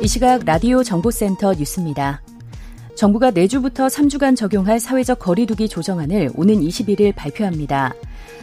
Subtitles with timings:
[0.00, 2.22] 이 시각 라디오 정보센터 뉴스입니다.
[2.94, 7.94] 정부가 내주부터 3주간 적용할 사회적 거리두기 조정안을 오는 21일 발표합니다.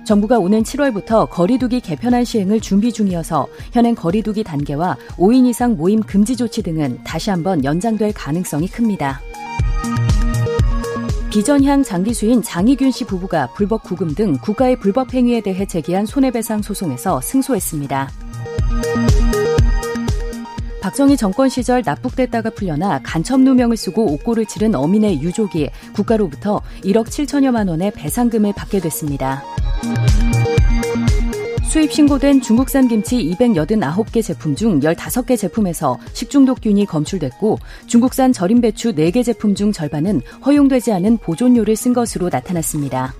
[0.05, 6.35] 정부가 오는 7월부터 거리두기 개편안 시행을 준비 중이어서 현행 거리두기 단계와 5인 이상 모임 금지
[6.35, 9.21] 조치 등은 다시 한번 연장될 가능성이 큽니다.
[11.29, 17.21] 비전향 장기수인 장희균 씨 부부가 불법 구금 등 국가의 불법 행위에 대해 제기한 손해배상 소송에서
[17.21, 18.09] 승소했습니다.
[20.85, 27.67] 박정희 정권 시절 납북됐다가 풀려나 간첩 누명을 쓰고 옥고를 치른 어민의 유족이 국가로부터 1억 7천여만
[27.69, 29.43] 원의 배상금을 받게 됐습니다.
[31.63, 39.25] 수입 신고된 중국산 김치 289개 제품 중 15개 제품에서 식중독균이 검출됐고 중국산 절임 배추 4개
[39.25, 43.15] 제품 중 절반은 허용되지 않은 보존료를 쓴 것으로 나타났습니다.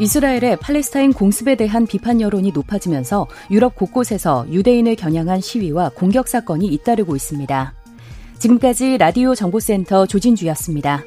[0.00, 7.16] 이스라엘의 팔레스타인 공습에 대한 비판 여론이 높아지면서 유럽 곳곳에서 유대인을 겨냥한 시위와 공격 사건이 잇따르고
[7.16, 7.74] 있습니다.
[8.38, 11.04] 지금까지 라디오 정보센터 조진주였습니다.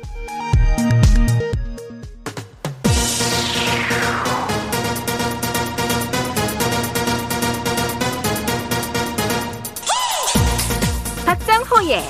[11.26, 12.04] 박정호의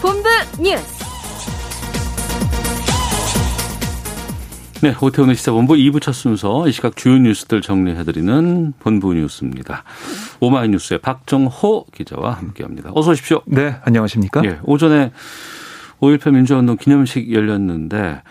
[0.00, 0.28] 본부
[0.60, 0.89] 뉴스.
[4.82, 9.84] 네, 오태훈의 시사본부 2부 첫 순서 이 시각 주요 뉴스들 정리해드리는 본부 뉴스입니다.
[10.40, 12.90] 오마이뉴스의 박정호 기자와 함께합니다.
[12.94, 13.42] 어서 오십시오.
[13.44, 14.42] 네, 안녕하십니까?
[14.46, 15.12] 예, 오전에
[16.00, 18.22] 5.18 민주화운동 기념식 열렸는데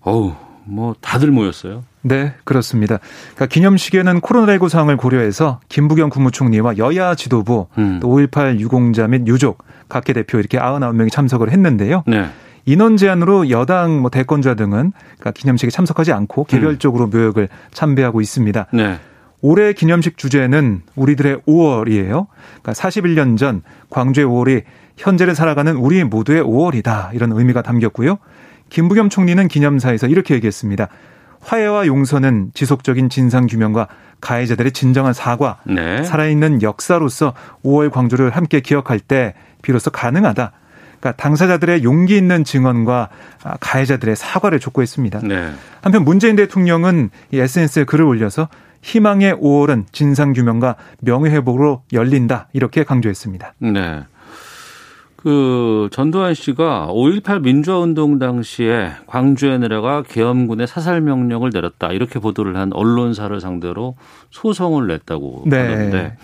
[0.00, 0.32] 어우
[0.64, 1.84] 뭐 다들 모였어요.
[2.00, 2.98] 네, 그렇습니다.
[3.34, 8.00] 그러니까 기념식에는 코로나19 상황을 고려해서 김부겸 국무총리와 여야 지도부, 음.
[8.02, 12.04] 또5.18 유공자 및 유족, 각계 대표 이렇게 99명이 참석을 했는데요.
[12.06, 12.30] 네.
[12.70, 17.10] 인원 제한으로 여당 뭐 대권자 등은 그러니까 기념식에 참석하지 않고 개별적으로 음.
[17.10, 18.66] 묘역을 참배하고 있습니다.
[18.72, 18.98] 네.
[19.40, 22.26] 올해 기념식 주제는 우리들의 5월이에요.
[22.62, 24.62] 그러니까 41년 전 광주의 5월이
[24.96, 27.12] 현재를 살아가는 우리 모두의 5월이다.
[27.14, 28.18] 이런 의미가 담겼고요.
[28.68, 30.86] 김부겸 총리는 기념사에서 이렇게 얘기했습니다.
[31.40, 33.88] 화해와 용서는 지속적인 진상 규명과
[34.20, 36.04] 가해자들의 진정한 사과, 네.
[36.04, 37.32] 살아있는 역사로서
[37.64, 40.52] 5월 광주를 함께 기억할 때 비로소 가능하다.
[41.00, 43.08] 그러니까 당사자들의 용기 있는 증언과
[43.60, 45.20] 가해자들의 사과를 촉구했습니다.
[45.24, 45.50] 네.
[45.80, 48.48] 한편 문재인 대통령은 이 SNS에 글을 올려서
[48.82, 53.54] 희망의 5월은 진상 규명과 명예 회복으로 열린다 이렇게 강조했습니다.
[53.58, 54.04] 네.
[55.16, 62.72] 그 전두환 씨가 5.18 민주화운동 당시에 광주에 내려가 계엄군의 사살 명령을 내렸다 이렇게 보도를 한
[62.72, 63.96] 언론사를 상대로
[64.30, 65.58] 소송을 냈다고 네.
[65.58, 66.16] 하는데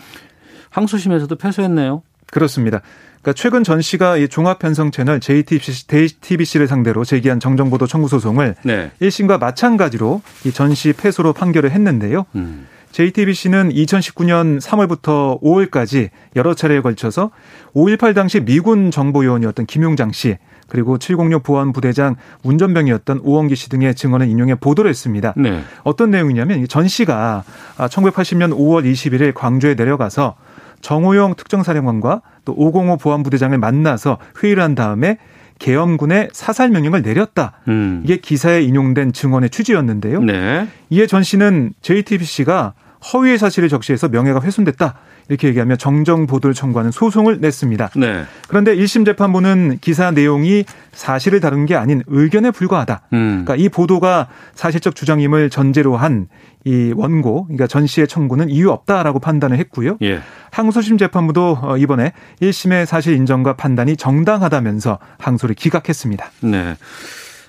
[0.71, 2.03] 항소심에서도 패소했네요.
[2.31, 2.81] 그렇습니다.
[3.23, 8.55] 그러니까 최근 전 씨가 이 종합 편성 채널 JTBC, JTBC를 상대로 제기한 정정보도 청구 소송을
[8.65, 8.91] 네.
[9.01, 12.27] 1심과 마찬가지로 이 전 씨 패소로 판결을 했는데요.
[12.37, 12.67] 음.
[12.93, 17.31] JTBC는 2019년 3월부터 5월까지 여러 차례에 걸쳐서
[17.75, 20.39] 5.18 당시 미군 정보요원이었던 김용장 씨
[20.69, 25.35] 그리고 706 보안 부대장 운전병이었던 오원기 씨 등의 증언을 인용해 보도를 했습니다.
[25.37, 25.63] 네.
[25.85, 27.45] 어떤 내용이냐면 전 씨가
[27.77, 30.37] 1980년 5월 21일 광주에 내려가서
[30.87, 35.19] 정호영 특정사령관과 또 505 보안부대장을 만나서 회의를 한 다음에
[35.59, 37.55] 계엄군의 사살 명령을 내렸다.
[37.67, 38.03] 음.
[38.05, 40.23] 이게 기사에 인용된 증언의 취지였는데요.
[40.23, 40.69] 네.
[40.91, 42.75] 이에 전 씨는 JTBC가
[43.13, 44.95] 허위의 사실을 적시해서 명예가 훼손됐다.
[45.29, 47.91] 이렇게 얘기하며 정정 보도를 청구하는 소송을 냈습니다.
[47.97, 48.25] 네.
[48.49, 53.03] 그런데 1심 재판부는 기사 내용이 사실을 다룬 게 아닌 의견에 불과하다.
[53.13, 53.45] 음.
[53.45, 56.29] 그러니까 이 보도가 사실적 주장임을 전제로 한
[56.67, 59.99] 이 원고, 그러니까 전 씨의 청구는 이유 없다라고 판단을 했고요.
[60.03, 60.19] 예.
[60.51, 62.13] 항소심 재판부도 어, 이번에
[62.43, 66.29] 1심의 사실 인정과 판단이 정당하다면서 항소를 기각했습니다.
[66.41, 66.75] 네.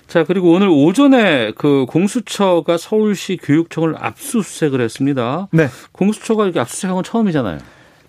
[0.06, 5.48] 자, 그리고 오늘 오전에 그 공수처가 서울시 교육청을 압수수색을 했습니다.
[5.50, 5.68] 네.
[5.90, 7.58] 공수처가 이렇게 압수수색한 건 처음이잖아요.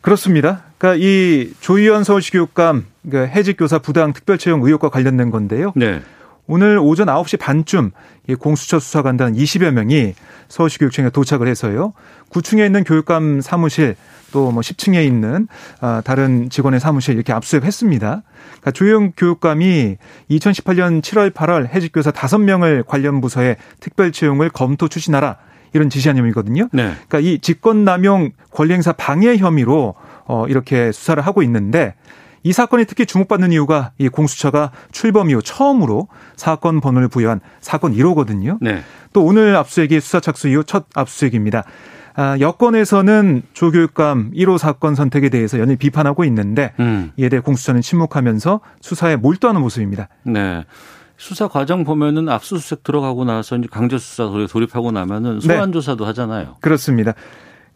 [0.01, 0.63] 그렇습니다.
[0.77, 5.73] 그러니까 이 조희연 서울시 교육감 그 해직 교사 부당 특별 채용 의혹과 관련된 건데요.
[5.75, 6.01] 네.
[6.47, 7.91] 오늘 오전 9시 반쯤
[8.27, 10.15] 이 공수처 수사관단 20여 명이
[10.47, 11.93] 서울시 교육청에 도착을 해서요.
[12.31, 13.95] 9층에 있는 교육감 사무실
[14.31, 15.47] 또 뭐 10층에 있는
[15.81, 18.21] 아, 다른 직원의 사무실 이렇게 압수했습니다.
[18.47, 19.97] 그러니까 조영 교육감이
[20.29, 25.37] 2018년 7월 8월 해직 교사 5명을 관련 부서에 특별 채용을 검토 추진하라
[25.73, 26.69] 이런 지시한 혐의거든요.
[26.71, 26.93] 네.
[27.07, 29.95] 그러니까 이 직권남용 권리행사 방해 혐의로
[30.25, 31.95] 어, 이렇게 수사를 하고 있는데
[32.43, 38.57] 이 사건이 특히 주목받는 이유가 이 공수처가 출범 이후 처음으로 사건 번호를 부여한 사건 1호거든요.
[38.61, 38.81] 네.
[39.11, 41.63] 또 오늘 압수수색이 수사 착수 이후 첫 압수수색입니다.
[42.15, 47.11] 아, 여권에서는 조교육감 1호 사건 선택에 대해서 연일 비판하고 있는데 음.
[47.17, 50.09] 이에 대해 공수처는 침묵하면서 수사에 몰두하는 모습입니다.
[50.23, 50.65] 네.
[51.19, 56.07] 수사 과정 보면은 압수수색 들어가고 나서 이제 강제 수사 돌입하고 나면은 소환 조사도 네.
[56.07, 56.55] 하잖아요.
[56.61, 57.13] 그렇습니다.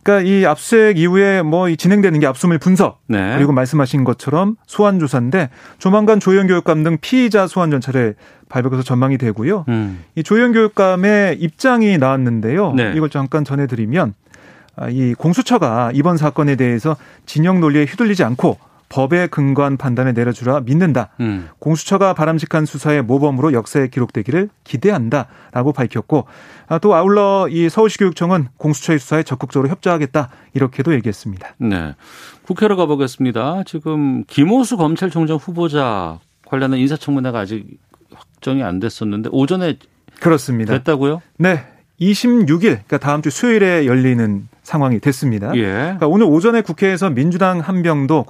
[0.01, 3.35] 그러니까 이 압수수색 이후에 뭐 진행되는 게 압수물 분석 네.
[3.35, 8.15] 그리고 말씀하신 것처럼 소환 조사인데 조만간 조영 교육감 등 피의자 소환 전차를
[8.47, 9.65] 발표해서 전망이 되고요.
[9.67, 10.03] 음.
[10.15, 12.73] 이 조영 교육감의 입장이 나왔는데요.
[12.73, 12.93] 네.
[12.95, 14.13] 이걸 잠깐 전해드리면
[14.77, 16.95] 아, 이 공수처가 이번 사건에 대해서
[17.25, 18.57] 진영 논리에 휘둘리지 않고
[18.93, 21.09] 법에 근거한 판단을 내려주라 믿는다.
[21.19, 21.49] 음.
[21.57, 26.27] 공수처가 바람직한 수사의 모범으로 역사에 기록되기를 기대한다라고 밝혔고
[26.67, 31.55] 아, 또 아울러 이 서울시 교육청은 공수처의 수사에 적극적으로 협조하겠다 이렇게도 얘기했습니다.
[31.57, 31.95] 네.
[32.43, 33.63] 국회로 가보겠습니다.
[33.65, 37.65] 지금 김호수 검찰총장 후보자 관련한 인사청문회가 아직
[38.13, 39.79] 확정이 안 됐었는데 오전에
[40.19, 40.71] 그렇습니다.
[40.71, 41.23] 됐다고요?
[41.37, 41.65] 네.
[41.99, 45.51] 26일, 그러니까 다음 주 수요일에 열리는 상황이 됐습니다.
[45.55, 45.61] 예.
[45.61, 48.25] 그러니까 오늘 오전에 국회에서 민주당 한병도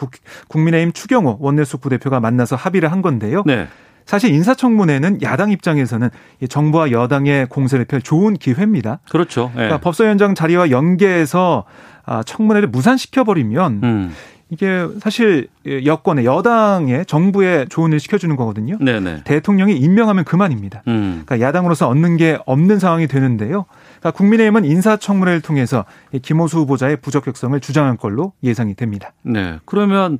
[0.47, 3.43] 국민의힘 추경호 원내수 부대표가 만나서 합의를 한 건데요.
[3.45, 3.67] 네.
[4.05, 6.09] 사실 인사청문회는 야당 입장에서는
[6.49, 8.99] 정부와 여당의 공세를 펼 좋은 기회입니다.
[9.09, 9.45] 그렇죠.
[9.49, 9.53] 네.
[9.55, 11.63] 그러니까 법사위원장 자리와 연계해서
[12.05, 14.13] 아, 청문회를 무산시켜 버리면 음.
[14.49, 18.77] 이게 사실 여권의 여당의 정부에 조언을 시켜주는 거거든요.
[18.79, 19.23] 네네.
[19.23, 20.83] 대통령이 임명하면 그만입니다.
[20.87, 21.23] 음.
[21.25, 23.65] 그러니까 야당으로서 얻는 게 없는 상황이 되는데요.
[23.99, 25.85] 그러니까 국민의힘은 인사청문회를 통해서
[26.21, 29.13] 김호수 후보자의 부적격성을 주장한 걸로 예상이 됩니다.
[29.23, 29.57] 네.
[29.65, 30.19] 그러면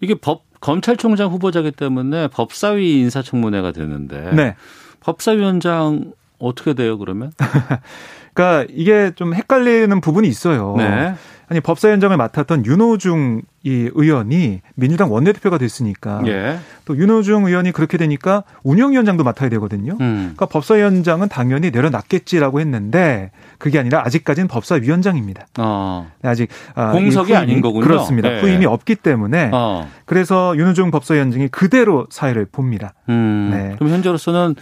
[0.00, 4.56] 이게 법 검찰총장 후보자기 때문에 법사위 인사청문회가 되는데 네.
[5.00, 7.32] 법사위원장 어떻게 돼요 그러면?
[8.34, 10.74] 그러니까 이게 좀 헷갈리는 부분이 있어요.
[10.76, 11.14] 네.
[11.54, 16.58] 아니 법사위원장을 맡았던 윤호중 이 의원이 민주당 원내대표가 됐으니까 예.
[16.84, 19.92] 또 윤호중 의원이 그렇게 되니까 운영위원장도 맡아야 되거든요.
[20.00, 20.32] 음.
[20.34, 25.46] 그러니까 법사위원장은 당연히 내려놨겠지라고 했는데 그게 아니라 아직까지는 법사위원장입니다.
[25.58, 26.10] 어.
[26.22, 27.84] 아직 아, 공석이 후임이, 아닌 거군요.
[27.84, 28.30] 그렇습니다.
[28.30, 28.40] 네.
[28.40, 29.88] 후임이 없기 때문에 어.
[30.06, 32.94] 그래서 윤호중 법사위원장이 그대로 사회를 봅니다.
[33.08, 33.50] 음.
[33.52, 33.76] 네.
[33.78, 34.56] 그럼 현재로서는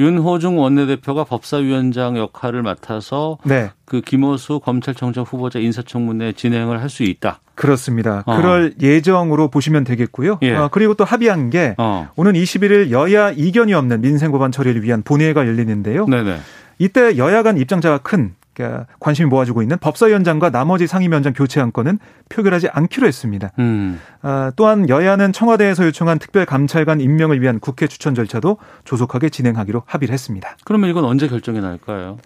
[0.00, 3.70] 윤호중 원내대표가 법사위원장 역할을 맡아서 네.
[3.84, 7.38] 그 김호수 검찰청장 후보자 인사청문회 진행을 할 수 있다.
[7.54, 8.24] 그렇습니다.
[8.26, 8.36] 어.
[8.36, 10.38] 그럴 예정으로 보시면 되겠고요.
[10.42, 10.56] 예.
[10.56, 12.08] 어, 그리고 또 합의한 게 어.
[12.16, 16.06] 오는 21일 여야 이견이 없는 민생 법안 처리를 위한 본회의가 열리는데요.
[16.06, 16.38] 네네.
[16.78, 21.98] 이때 여야 간 입장차가 큰 그러니까 관심이 모아지고 있는 법사위원장과 나머지 상임위원장 교체 안건은
[22.28, 23.50] 표결하지 않기로 했습니다.
[23.58, 24.00] 음.
[24.22, 30.12] 아, 또한 여야는 청와대에서 요청한 특별 감찰관 임명을 위한 국회 추천 절차도 조속하게 진행하기로 합의를
[30.12, 30.56] 했습니다.
[30.64, 32.18] 그러면 이건 언제 결정이 날까요?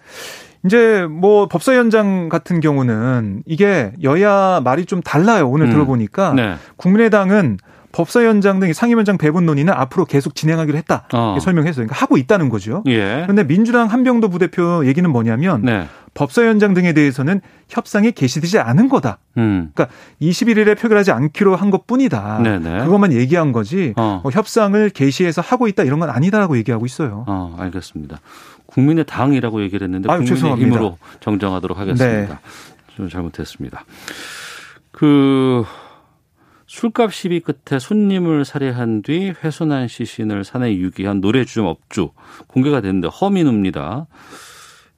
[0.65, 5.47] 이제 뭐 법사위원장 같은 경우는 이게 여야 말이 좀 달라요.
[5.47, 5.71] 오늘 음.
[5.71, 6.55] 들어보니까 네.
[6.77, 7.57] 국민의당은
[7.95, 11.07] 법사위원장 등 상임위원장 배분 논의는 앞으로 계속 진행하기로 했다.
[11.13, 11.37] 어.
[11.39, 11.85] 설명했어요.
[11.85, 12.83] 그러니까 하고 있다는 거죠.
[12.87, 13.21] 예.
[13.23, 15.87] 그런데 민주당 한병도 부대표 얘기는 뭐냐면 네.
[16.15, 19.19] 법사위원장 등에 대해서는 협상이 개시되지 않은 거다.
[19.37, 19.69] 음.
[19.73, 22.39] 그러니까 21일에 표결하지 않기로 한 것뿐이다.
[22.41, 22.85] 네네.
[22.85, 23.93] 그것만 얘기한 거지.
[23.97, 24.21] 어.
[24.23, 27.25] 뭐 협상을 개시해서 하고 있다 이런 건 아니다라고 얘기하고 있어요.
[27.27, 28.19] 어, 알겠습니다.
[28.65, 32.33] 국민의 당이라고 얘기를 했는데 아유, 국민의힘으로 정정하도록 하겠습니다.
[32.33, 32.39] 네.
[32.95, 33.85] 좀 잘못했습니다.
[34.91, 35.65] 그
[36.67, 42.11] 술값 시비 끝에 손님을 살해한 뒤 훼손한 시신을 산에 유기한 노래주점 업주
[42.47, 44.07] 공개가 됐는데 허민우입니다.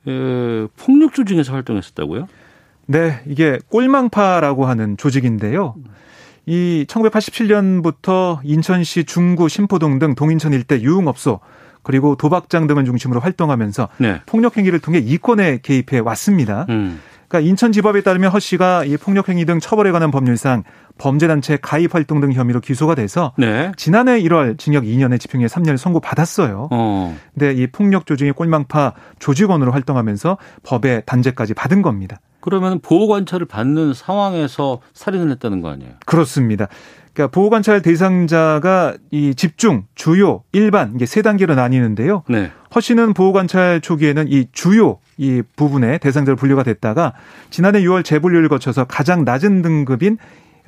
[0.08, 2.28] 에, 폭력조 중에서 활동했었다고요?
[2.88, 5.76] 네, 이게 꼴망파라고 하는 조직인데요.
[6.46, 11.42] 이 1987년부터 인천시 중구 신포동 등 동인천 일대 유흥업소
[11.84, 14.22] 그리고 도박장 등을 중심으로 활동하면서 네.
[14.26, 16.66] 폭력 행위를 통해 이권에 개입해 왔습니다.
[16.70, 17.00] 음.
[17.28, 20.64] 그러니까 인천지법에 따르면 허 씨가 이 폭력행위 등 처벌에 관한 법률상
[20.98, 23.72] 범죄단체 가입 활동 등 혐의로 기소가 돼서 네.
[23.76, 26.70] 지난해 1월 징역 2년에 집행유예 3년을 선고받았어요.
[26.72, 27.18] 어.
[27.34, 32.20] 근데 이 폭력 조직의 꼴망파 조직원으로 활동하면서 법의 단죄까지 받은 겁니다.
[32.40, 35.94] 그러면 보호 관찰을 받는 상황에서 살인을 했다는 거 아니에요?
[36.06, 36.68] 그렇습니다.
[37.14, 42.24] 그러니까 보호 관찰 대상자가 이 집중, 주요, 일반 이게 세 단계로 나뉘는데요.
[42.30, 42.52] 네.
[42.74, 47.14] 허 씨는 보호 관찰 초기에는 이 주요 이 부분에 대상자로 분류가 됐다가
[47.50, 50.18] 지난해 6월 재분류를 거쳐서 가장 낮은 등급인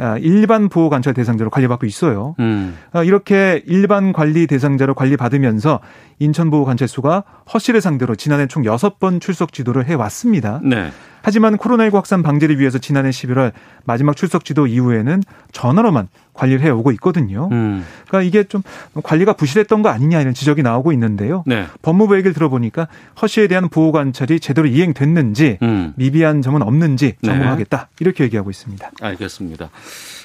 [0.02, 2.34] 아, 일반 보호 관찰 대상자로 관리받고 있어요.
[2.40, 2.78] 음.
[2.94, 5.82] 아, 이렇게 일반 관리 대상자로 관리받으면서
[6.20, 10.62] 인천 보호 관찰소가 허 씨를 상대로 지난해 총 6번 출석 지도를 해 왔습니다.
[10.64, 10.92] 네.
[11.22, 13.52] 하지만 코로나19 확산 방지를 위해서 지난해 11월
[13.86, 17.50] 마지막 출석 지도 이후에는 전화로만 관리를 해 오고 있거든요.
[17.52, 17.86] 음.
[18.08, 18.62] 그러니까 이게 좀
[19.04, 21.44] 관리가 부실했던 거 아니냐 이런 지적이 나오고 있는데요.
[21.46, 21.66] 네.
[21.82, 22.88] 법무부 얘기를 들어보니까
[23.22, 25.94] 허 씨에 대한 보호 관찰이 제대로 이행됐는지 음.
[25.98, 27.30] 미비한 점은 없는지 네.
[27.30, 27.86] 점검하겠다 네.
[28.00, 28.92] 이렇게 얘기하고 있습니다.
[29.02, 29.70] 알겠습니다.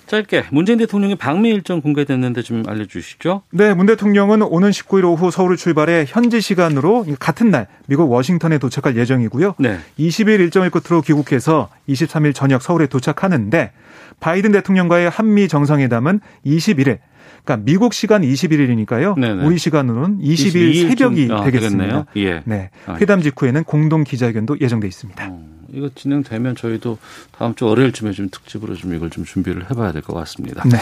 [0.06, 3.42] 짧게 문재인 대통령의 방미 일정 공개됐는데 좀 알려주시죠.
[3.50, 8.96] 네, 문 대통령은 오는 19일 오후 서울을 출발해 현지 시간으로 같은 날 미국 워싱턴에 도착할
[8.96, 9.54] 예정이고요.
[9.58, 9.78] 네.
[9.98, 13.72] 20일 일정을 끝으로 귀국해서 23일 저녁 서울에 도착하는데
[14.20, 16.98] 바이든 대통령과의 한미 정상회담은 21일
[17.44, 19.18] 그러니까 미국 시간 21일이니까요.
[19.18, 19.44] 네네.
[19.44, 22.06] 우리 시간으로는 20일 새벽이 아, 되겠습니다.
[22.16, 22.42] 예.
[22.44, 22.70] 네.
[23.00, 25.26] 회담 직후에는 공동 기자회견도 예정돼 있습니다.
[25.26, 26.98] 음, 이거 진행되면 저희도
[27.32, 30.62] 다음 주 월요일쯤에 좀 특집으로 좀 이걸 좀 준비를 해봐야 될 것 같습니다.
[30.68, 30.78] 네.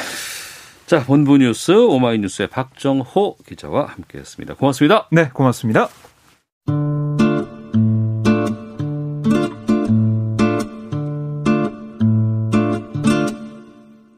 [0.86, 4.54] 자, 본부 뉴스 오마이뉴스의 박정호 기자와 함께했습니다.
[4.54, 5.08] 고맙습니다.
[5.10, 5.88] 네, 고맙습니다.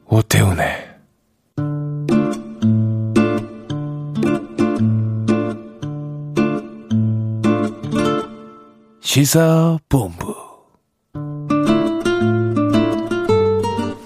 [0.07, 0.95] 오태훈의
[9.01, 10.44] 시사본부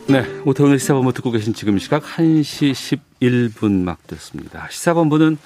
[0.09, 4.67] 네, 오태훈의 시사본부 듣고 계신 지금 시각 1시 11분 막 됐습니다.
[4.71, 5.37] 시사본부는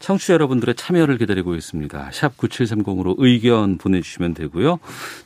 [0.00, 2.10] 청취자 여러분들의 참여를 기다리고 있습니다.
[2.12, 4.80] 샵 9730으로 의견 보내주시면 되고요.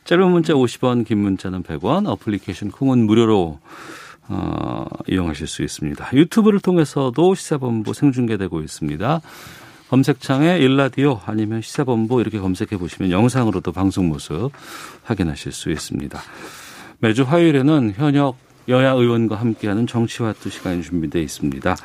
[0.04, 3.58] 짧은 문자 50원, 긴 문자는 100원, 어플리케이션 콩은 무료로
[4.28, 6.10] 어, 이용하실 수 있습니다.
[6.12, 9.20] 유튜브를 통해서도 시사본부 생중계되고 있습니다.
[9.88, 14.50] 검색창에 일라디오 아니면 시사본부 이렇게 검색해 보시면 영상으로도 방송 모습
[15.04, 16.20] 확인하실 수 있습니다.
[16.98, 21.76] 매주 화요일에는 현역 여야 의원과 함께하는 정치와투 시간이 준비되어 있습니다.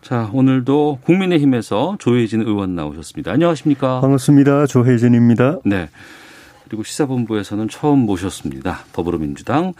[0.00, 3.30] 자, 오늘도 국민의힘에서 조혜진 의원 나오셨습니다.
[3.32, 4.00] 안녕하십니까?
[4.00, 4.66] 반갑습니다.
[4.66, 5.58] 조혜진입니다.
[5.66, 5.90] 네.
[6.66, 8.80] 그리고 시사본부에서는 처음 모셨습니다.
[8.92, 9.74] 더불어민주당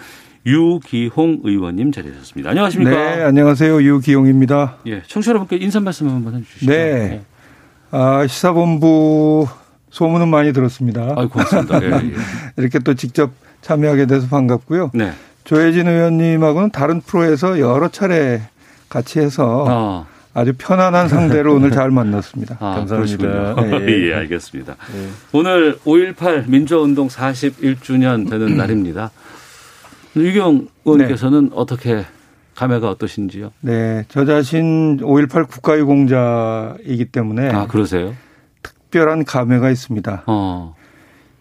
[0.45, 2.51] 유기홍 의원님 자리하셨습니다.
[2.51, 2.91] 안녕하십니까?
[2.91, 3.83] 네, 안녕하세요.
[3.83, 4.77] 유기홍입니다.
[4.87, 6.71] 예, 청취자 여러분께 인사 말씀 한번 해주시죠.
[6.71, 6.93] 네.
[7.09, 7.23] 네.
[7.91, 9.47] 아, 시사본부
[9.91, 11.15] 소문은 많이 들었습니다.
[11.17, 11.83] 아, 고맙습니다.
[11.83, 12.13] 예, 예.
[12.59, 13.31] 이렇게 또 직접
[13.63, 14.91] 참여하게 돼서 반갑고요.
[14.95, 15.13] 네.
[15.49, 18.43] 조혜진 의원님하고는 다른 프로에서 여러 차례
[18.91, 20.07] 같이 해서 어.
[20.35, 22.59] 아주 편안한 상대로 오늘 잘 만났습니다.
[22.61, 23.55] 아, 감사합니다.
[23.55, 24.09] 네.
[24.09, 24.77] 예, 알겠습니다.
[24.93, 25.09] 네.
[25.33, 29.11] 오늘 5.18 민주화운동 41주년 되는 날입니다.
[30.17, 31.51] 유경 의원께서는 네.
[31.55, 32.05] 어떻게
[32.55, 33.51] 감회가 어떠신지요?
[33.63, 38.15] 네, 저 자신 5.18 국가유공자이기 때문에 아 그러세요?
[38.63, 40.25] 특별한 감회가 있습니다.
[40.27, 40.77] 어.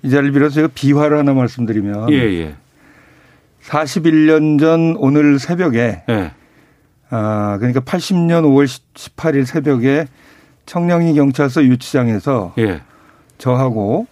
[0.01, 2.55] 이 자리를 빌어서 제가 비화를 하나 말씀드리면 예, 예.
[3.67, 6.31] 41년 전 오늘 새벽에 예.
[7.09, 10.07] 아 그러니까 80년 5월 18일 새벽에
[10.65, 12.81] 청량리 경찰서 유치장에서 예.
[13.37, 14.07] 저하고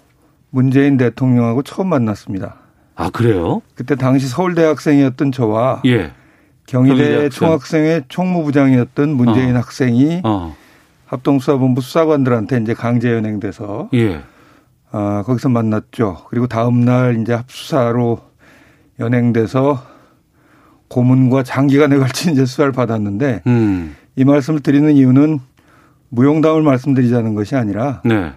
[0.50, 2.56] 문재인 대통령하고 처음 만났습니다.
[2.96, 3.62] 아 그래요?
[3.76, 6.12] 그때 당시 서울대학생이었던 저와 예.
[6.68, 9.60] 경희대 총학생회 총무부장이었던 문재인 어.
[9.60, 10.56] 학생이 어.
[11.06, 14.22] 합동수사본부 수사관들한테 이제 강제 연행돼서 예.
[14.92, 16.26] 아, 거기서 만났죠.
[16.30, 18.22] 그리고 다음 날 이제 합수사로
[19.00, 19.84] 연행돼서
[20.88, 23.96] 고문과 장기간에 걸친 이제 수사를 받았는데 음.
[24.16, 25.40] 이 말씀을 드리는 이유는
[26.10, 28.34] 무용담을 말씀드리자는 것이 아니라 네.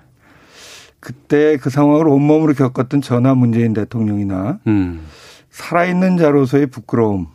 [1.00, 5.00] 그때 그 상황을 온몸으로 겪었던 전하 문재인 대통령이나 음.
[5.50, 7.26] 살아있는 자로서의 부끄러움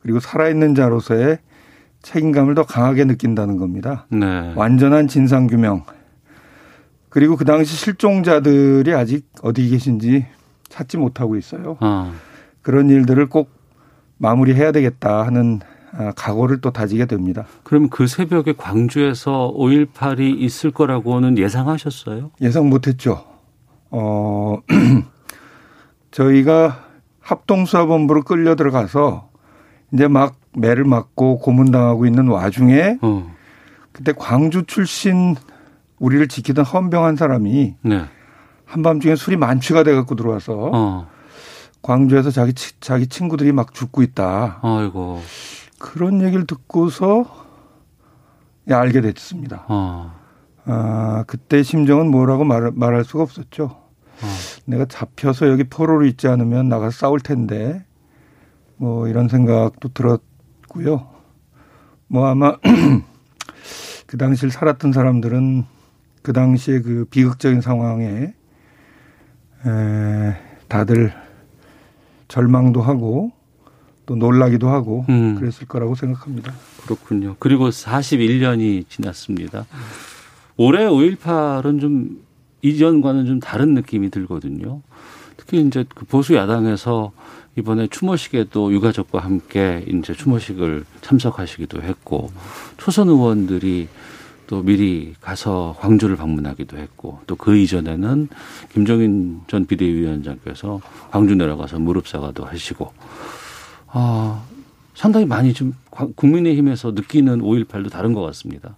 [0.00, 1.38] 그리고 살아있는 자로서의
[2.02, 4.06] 책임감을 더 강하게 느낀다는 겁니다.
[4.10, 4.52] 네.
[4.54, 5.82] 완전한 진상 규명.
[7.08, 10.26] 그리고 그 당시 실종자들이 아직 어디 계신지
[10.68, 11.76] 찾지 못하고 있어요.
[11.80, 12.12] 아.
[12.68, 13.50] 그런 일들을 꼭
[14.18, 15.60] 마무리해야 되겠다 하는
[15.90, 17.46] 아, 각오를 또 다지게 됩니다.
[17.62, 22.30] 그럼 그 새벽에 광주에서 5.18이 있을 거라고는 예상하셨어요?
[22.42, 23.24] 예상 못했죠.
[23.90, 24.58] 어,
[26.12, 26.84] 저희가
[27.20, 29.30] 합동수사본부로 끌려 들어가서
[29.94, 33.34] 이제 막 매를 맞고 고문당하고 있는 와중에 어.
[33.92, 35.36] 그때 광주 출신
[35.98, 38.02] 우리를 지키던 헌병한 사람이 네.
[38.66, 41.17] 한밤중에 술이 만취가 돼 갖고 들어와서 어.
[41.88, 44.58] 광주에서 자기 자기 친구들이 막 죽고 있다.
[44.60, 45.22] 아이고.
[45.78, 47.24] 그런 얘기를 듣고서
[48.70, 49.64] 알게 됐습니다.
[49.68, 50.14] 어.
[50.66, 53.64] 아, 그때 심정은 뭐라고 말, 말할 수가 없었죠.
[53.64, 54.26] 어.
[54.66, 57.82] 내가 잡혀서 여기 포로로 있지 않으면 나가서 싸울 텐데
[58.76, 61.08] 뭐 이런 생각도 들었고요.
[62.06, 62.54] 뭐 아마
[64.06, 65.64] 그 당시를 살았던 사람들은
[66.20, 68.34] 그 당시에 그 비극적인 상황에
[69.64, 70.36] 에,
[70.68, 71.27] 다들
[72.28, 73.32] 절망도 하고
[74.06, 75.34] 또 놀라기도 하고 음.
[75.34, 76.52] 그랬을 거라고 생각합니다.
[76.84, 77.36] 그렇군요.
[77.38, 79.66] 그리고 41년이 지났습니다.
[80.56, 82.22] 올해 5.18은 좀
[82.62, 84.80] 이전과는 좀 다른 느낌이 들거든요.
[85.36, 87.12] 특히 이제 그 보수 야당에서
[87.56, 92.30] 이번에 추모식에도 유가족과 함께 이제 추모식을 참석하시기도 했고
[92.76, 93.88] 초선 의원들이
[94.48, 98.28] 또 미리 가서 광주를 방문하기도 했고 또 그 이전에는
[98.72, 102.92] 김정인 전 비대위원장께서 광주 내려가서 무릎 사과도 하시고
[103.88, 104.42] 아
[104.94, 105.74] 상당히 많이 좀
[106.16, 108.74] 국민의힘에서 느끼는 5.18도 다른 것 같습니다.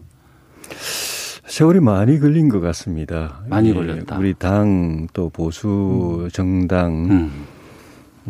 [1.47, 3.41] 세월이 많이 걸린 것 같습니다.
[3.49, 4.19] 많이 예, 걸렸다.
[4.19, 7.31] 우리 당 또 보수 정당 음.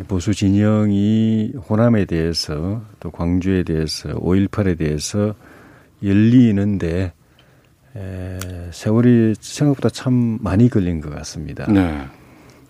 [0.09, 5.35] 보수 진영이 호남에 대해서 또 광주에 대해서 5.18에 대해서
[6.03, 7.13] 열리는데
[7.97, 8.39] 에,
[8.71, 11.67] 세월이 생각보다 참 많이 걸린 것 같습니다.
[11.71, 12.07] 네.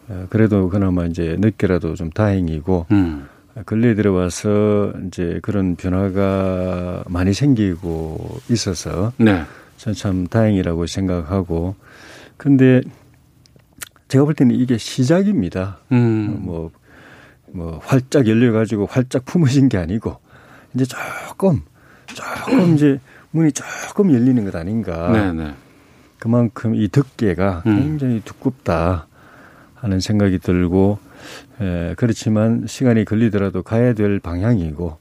[0.08, 3.28] 어, 그래도 그나마 이제 늦게라도 좀 다행이고 음.
[3.66, 9.42] 근래에 들어와서 이제 그런 변화가 많이 생기고 있어서 네.
[9.76, 11.74] 전참 다행이라고 생각하고
[12.36, 12.80] 근데
[14.08, 15.78] 제가 볼 때는 이게 시작입니다.
[15.92, 16.40] 음.
[16.40, 16.70] 뭐,
[17.52, 20.16] 뭐 활짝 열려가지고 활짝 품어진 게 아니고
[20.74, 21.62] 이제 조금
[22.06, 22.98] 조금 이제
[23.30, 25.10] 문이 조금 열리는 것 아닌가.
[25.10, 25.44] 네네.
[25.44, 25.54] 네.
[26.18, 27.76] 그만큼 이 덮개가 음.
[27.78, 29.06] 굉장히 두껍다
[29.74, 30.98] 하는 생각이 들고
[31.60, 34.98] 에, 그렇지만 시간이 걸리더라도 가야 될 방향이고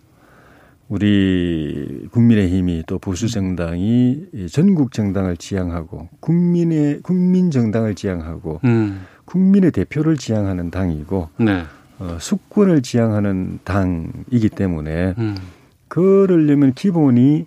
[0.87, 9.05] 우리 국민의힘이 또 보수 정당이 전국 정당을 지향하고 국민의 국민 정당을 지향하고 음.
[9.25, 11.63] 국민의 대표를 지향하는 당이고 네.
[11.99, 15.35] 어, 수권을 지향하는 당이기 때문에 음.
[15.87, 17.45] 그러려면 기본이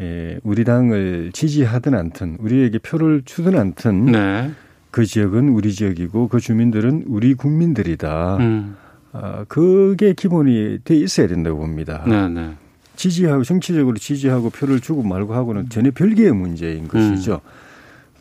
[0.00, 4.50] 에, 우리 당을 지지하든 않든 우리에게 표를 주든 않든 네.
[4.90, 8.36] 그 지역은 우리 지역이고 그 주민들은 우리 국민들이다.
[8.38, 8.76] 음.
[9.12, 12.04] 아, 그게 기본이 돼 있어야 된다고 봅니다.
[12.06, 12.54] 네, 네.
[12.96, 17.40] 지지하고 정치적으로 지지하고 표를 주고 말고 하고는 전혀 별개의 문제인 것이죠.
[17.44, 17.48] 음.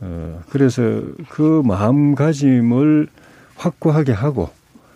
[0.01, 0.81] 어, 그래서
[1.29, 3.07] 그 마음가짐을
[3.55, 4.49] 확고하게 하고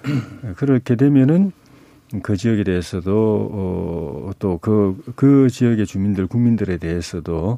[0.55, 1.51] 그렇게 되면은
[2.21, 7.57] 그 지역에 대해서도 어, 또그그 그 지역의 주민들 국민들에 대해서도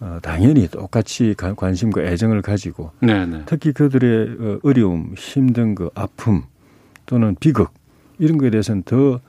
[0.00, 3.26] 어, 당연히 똑같이 관심과 애정을 가지고 네네.
[3.26, 3.42] 네.
[3.46, 6.42] 특히 그들의 어, 어려움, 힘든 그 아픔
[7.06, 7.70] 또는 비극
[8.18, 9.20] 이런 거에 대해서는 더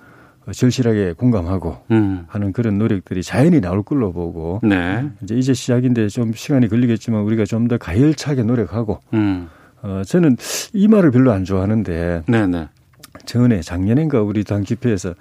[0.52, 2.24] 절실하게 공감하고 음.
[2.28, 5.10] 하는 그런 노력들이 자연히 나올 걸로 보고 네.
[5.22, 9.50] 이제 이제 시작인데 좀 시간이 걸리겠지만 우리가 좀 더 가열차게 노력하고 음.
[9.82, 10.38] 어, 저는
[10.74, 12.70] 이 말을 별로 안 좋아하는데 네네.
[13.20, 13.26] 네.
[13.26, 15.14] 전에 작년인가 우리 당 집회에서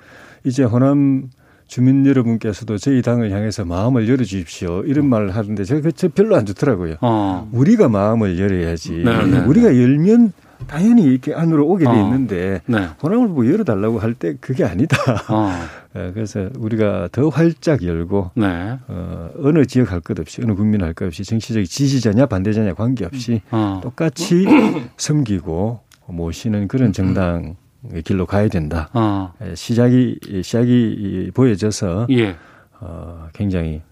[0.45, 1.29] 이제 호남
[1.67, 4.85] 주민 여러분께서도 저희 당을 향해서 마음을 열어주십시오.
[4.87, 6.97] 이런 말을 하는데 제가 그 별로 안 좋더라고요.
[7.01, 7.49] 어.
[7.53, 9.03] 우리가 마음을 열어야지.
[9.05, 9.27] 네네.
[9.27, 10.33] 네, 우리가 열면
[10.69, 11.95] 당연히 이렇게 안으로 오게 돼 어.
[12.05, 12.87] 있는데 네.
[13.03, 14.97] 호남을 보고 열어달라고 할 때 그게 아니다.
[15.29, 15.51] 어.
[15.97, 18.79] 예, 그래서 우리가 더 활짝 열고 네.
[18.87, 23.43] 어, 어느 지역 할 것 없이 어느 국민 할 것 없이 정치적 지지자냐 반대자냐 관계없이
[23.51, 23.81] 어.
[23.83, 24.47] 똑같이
[24.97, 27.57] 섬기고 모시는 그런 정당
[28.05, 28.89] 길로 가야 된다.
[28.93, 29.33] 어.
[29.45, 32.37] 예, 시작이 시작이 보여져서 예.
[32.81, 33.83] 어, 굉장히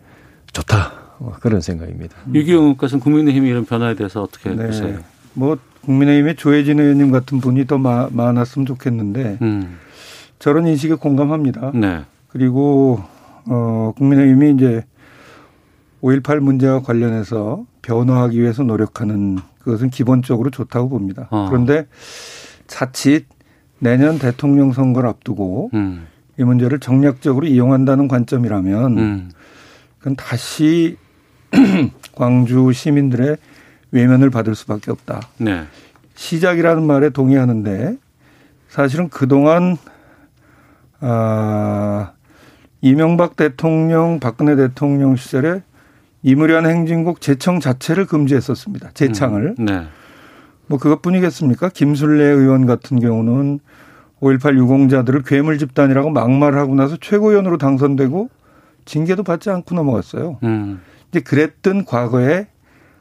[0.52, 0.92] 좋다.
[1.18, 2.16] 뭐 그런 생각입니다.
[2.32, 4.66] 유기용 의원께서는 국민의힘 이런 변화에 대해서 어떻게 네.
[4.66, 4.98] 보세요?
[5.34, 9.78] 뭐 국민의힘의 조혜진 의원님 같은 분이 더 마, 많았으면 좋겠는데 음.
[10.38, 11.72] 저런 인식에 공감합니다.
[11.74, 12.04] 네.
[12.28, 13.02] 그리고
[13.46, 14.84] 어 국민의힘이 이제
[16.02, 21.28] 5.18 문제와 관련해서 변화하기 위해서 노력하는 그것은 기본적으로 좋다고 봅니다.
[21.30, 21.46] 어.
[21.48, 21.86] 그런데
[22.66, 23.26] 자칫
[23.78, 26.06] 내년 대통령 선거를 앞두고 음.
[26.38, 29.30] 이 문제를 정략적으로 이용한다는 관점이라면 음.
[29.98, 30.96] 그건 다시
[32.14, 33.36] 광주 시민들의
[33.92, 35.20] 외면을 받을 수밖에 없다.
[35.38, 35.64] 네.
[36.14, 37.96] 시작이라는 말에 동의하는데
[38.68, 39.76] 사실은 그동안
[41.00, 42.12] 아
[42.80, 45.62] 이명박 대통령, 박근혜 대통령 시절에
[46.22, 48.90] 이무련 행진곡 재청 자체를 금지했었습니다.
[48.94, 49.54] 재창을.
[49.58, 49.64] 음.
[49.64, 49.86] 네.
[50.66, 51.68] 뭐 그것뿐이겠습니까?
[51.68, 53.60] 김순례 의원 같은 경우는
[54.20, 58.30] 5.18 유공자들을 괴물 집단이라고 막말을 하고 나서 최고위원으로 당선되고
[58.84, 60.38] 징계도 받지 않고 넘어갔어요.
[60.42, 60.80] 음.
[61.08, 62.48] 이제 그랬던 과거에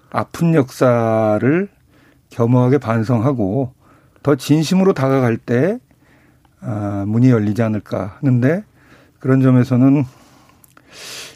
[0.10, 1.70] 아픈 역사를
[2.30, 3.74] 겸허하게 반성하고
[4.22, 5.80] 더 진심으로 다가갈 때
[6.62, 8.64] 아, 문이 열리지 않을까 하는데
[9.20, 10.06] 그런 점에서는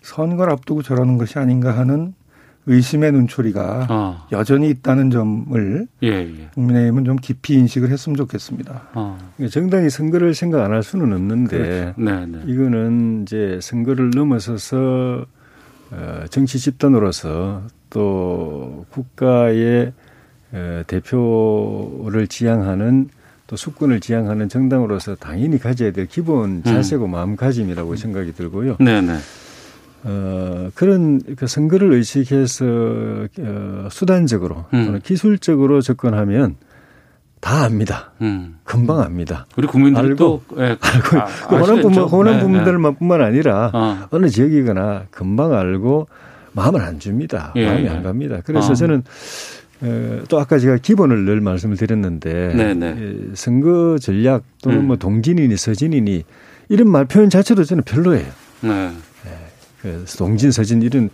[0.02, 2.14] 선거를 앞두고 저러는 것이 아닌가 하는
[2.68, 4.28] 의심의 눈초리가 어.
[4.32, 6.50] 여전히 있다는 점을 예, 예.
[6.54, 8.90] 국민의힘은 좀 깊이 인식을 했으면 좋겠습니다.
[8.94, 9.18] 어.
[9.50, 11.94] 정당이 선거를 생각 안 할 수는 없는데 그렇죠.
[12.02, 12.40] 네, 네.
[12.46, 15.26] 이거는 이제 선거를 넘어서서
[15.92, 19.94] 어, 정치 집단으로서 또 국가의
[20.88, 23.10] 대표를 지향하는
[23.48, 26.64] 또 수권을 지향하는 정당으로서 당연히 가져야 될 기본 음.
[26.64, 27.12] 자세고 음.
[27.12, 28.76] 마음가짐이라고 생각이 들고요.
[28.82, 29.16] 네 네.
[30.04, 32.66] 어, 그런 그 선거를 의식해서
[33.40, 34.86] 어, 수단적으로 음.
[34.86, 36.56] 또는 기술적으로 접근하면
[37.40, 38.12] 다 압니다.
[38.22, 38.58] 음.
[38.64, 39.46] 금방 압니다.
[39.58, 44.08] 우리 국민들도 알고, 예, 알고 아, 호남 분들 호남 분들만뿐만 아니라 어.
[44.10, 46.08] 어느 지역이거나 금방 알고
[46.54, 47.54] 마음을 안 줍니다.
[47.56, 47.90] 예, 마음이 예.
[47.90, 48.42] 안 갑니다.
[48.44, 48.76] 그래서 어.
[48.76, 49.04] 저는
[50.28, 52.74] 또 아까 제가 기본을 늘 말씀을 드렸는데 네네.
[52.74, 53.18] 네.
[53.36, 54.88] 선거 전략 또는 음.
[54.88, 56.24] 뭐 동진이니 서진이니
[56.70, 58.28] 이런 말 표현 자체도 저는 별로예요.
[58.62, 58.92] 네.
[59.82, 61.10] 그 동진 서진 이런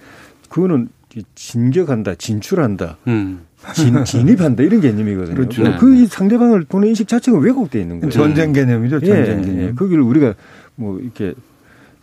[0.49, 0.89] 그거는
[1.35, 2.97] 진격한다, 진출한다.
[3.07, 3.41] 음.
[3.73, 5.35] 진, 진입한다 이런 개념이거든요.
[5.35, 5.63] 그렇죠.
[5.63, 5.77] 네.
[5.79, 8.11] 그 상대방을 보는 인식 자체가 왜곡돼 있는 거예요.
[8.11, 8.99] 전쟁 개념이죠.
[9.03, 9.59] 예, 전쟁 개념.
[9.61, 10.33] 예, 거기를 우리가
[10.75, 11.33] 뭐 이렇게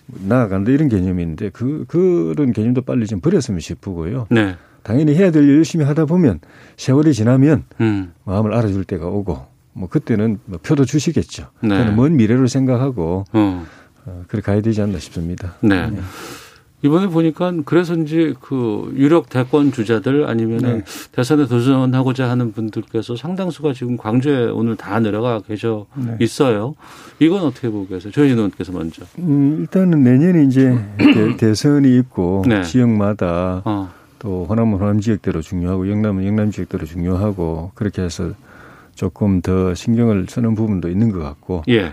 [0.06, 4.26] 나아간다 이런 개념인데 그 그런 개념도 빨리 좀 버렸으면 싶고요.
[4.30, 4.56] 네.
[4.82, 6.40] 당연히 해야 될 일 열심히 하다 보면
[6.78, 8.12] 세월이 지나면 음.
[8.24, 11.48] 마음을 알아줄 때가 오고 뭐 그때는 뭐 표도 주시겠죠.
[11.62, 11.68] 네.
[11.68, 13.66] 저는 먼 미래로 생각하고 어.
[14.06, 15.56] 어, 그렇게 가야 되지 않나 싶습니다.
[15.60, 15.90] 네.
[16.80, 16.88] 네.
[16.88, 20.84] 이번에 보니까 그래서인지 그 유력 대권 주자들 아니면은 네.
[21.12, 26.16] 대선에 도전하고자 하는 분들께서 상당수가 지금 광주에 오늘 다 내려가 계셔 네.
[26.20, 26.74] 있어요.
[27.18, 28.12] 이건 어떻게 보고 계세요?
[28.14, 29.02] 저희 의원께서 먼저.
[29.18, 30.78] 음, 일단은 내년에 이제
[31.38, 32.62] 대, 선이 있고 네.
[32.62, 33.90] 지역마다 어.
[34.18, 38.32] 또 호남은 호남 지역대로 중요하고 영남은 영남 지역대로 중요하고 그렇게 해서
[38.94, 41.62] 조금 더 신경을 쓰는 부분도 있는 것 같고.
[41.68, 41.92] 예.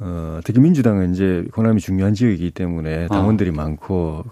[0.00, 3.08] 어, 특히 민주당은 이제 호남이 중요한 지역이기 때문에 아.
[3.08, 3.52] 당원들이 어.
[3.52, 4.24] 많고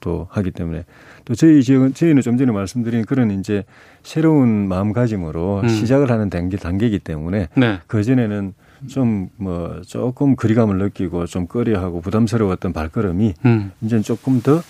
[0.00, 0.84] 또 하기 때문에
[1.24, 3.64] 또 저희 지역은 저희는 좀 전에 말씀드린 그런 이제
[4.02, 5.68] 새로운 마음가짐으로 음.
[5.68, 7.80] 시작을 하는 단계 단계이기 때문에 네.
[7.86, 8.54] 그 전에는
[8.88, 13.72] 좀 뭐 조금 거리감을 느끼고 좀 꺼려하고 부담스러웠던 발걸음이 음.
[13.80, 14.60] 이제 조금 더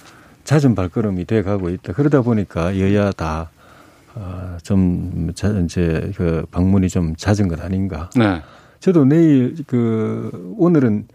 [0.45, 1.93] 잦은 발걸음이 돼 가고 있다.
[1.93, 3.51] 그러다 보니까 여야 다
[4.15, 5.33] 어, 좀
[5.65, 8.11] 이제 그 방문이 좀 잦은 것 아닌가.
[8.17, 8.41] 네.
[8.81, 11.07] 저도 내일 그 오늘은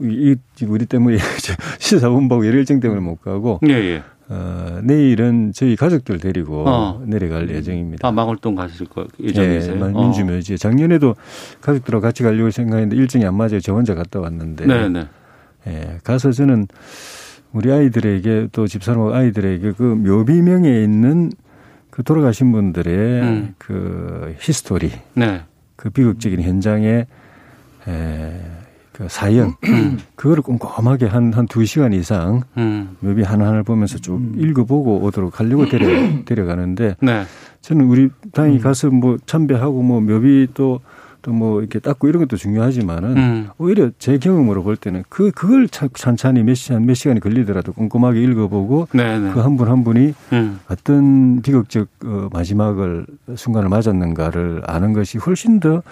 [0.00, 0.36] 이
[0.66, 1.18] 우리 때문에
[1.78, 4.02] 시사본부하고 열 일정 때문에 못 가고 예, 예.
[4.28, 7.02] 어, 내일은 저희 가족들 데리고 어.
[7.06, 8.08] 내려갈 예정입니다.
[8.08, 9.86] 아, 망월동 가실 거 예정이세요?
[9.86, 10.54] 네, 민주묘지.
[10.54, 10.56] 어.
[10.56, 11.14] 작년에도
[11.60, 13.60] 가족들하고 같이 가려고 생각했는데 일정이 안 맞아요.
[13.60, 14.66] 저 혼자 갔다 왔는데.
[14.66, 15.06] 네, 네.
[15.66, 16.66] 예, 가서 저는
[17.52, 21.30] 우리 아이들에게 또 집사람 아이들에게 그 묘비명에 있는
[21.90, 23.54] 그 돌아가신 분들의 음.
[23.58, 24.90] 그 history.
[25.14, 25.42] 네.
[25.76, 27.06] 그 비극적인 현장에
[27.88, 28.40] 에,
[28.92, 29.98] 그 사연 음.
[30.16, 32.96] 그거를 꼼꼼하게 한 한 두 시간 이상 음.
[33.00, 34.34] 묘비 하나하나 보면서 쭉 음.
[34.38, 35.86] 읽어보고 오도록 하려고 데려
[36.24, 37.24] 데려가는데 네.
[37.62, 40.80] 저는 우리 당이 가서 뭐 참배하고 뭐 묘비 또
[41.22, 43.48] 또 뭐 이렇게 닦고 이런 것도 중요하지만은 음.
[43.58, 48.88] 오히려 제 경험으로 볼 때는 그 그걸 천천히 몇 시간 몇 시간이 걸리더라도 꼼꼼하게 읽어보고
[49.32, 50.60] 그 한 분한 한 분이 음.
[50.68, 55.82] 어떤 비극적 어, 마지막을 순간을 맞았는가를 아는 것이 훨씬 더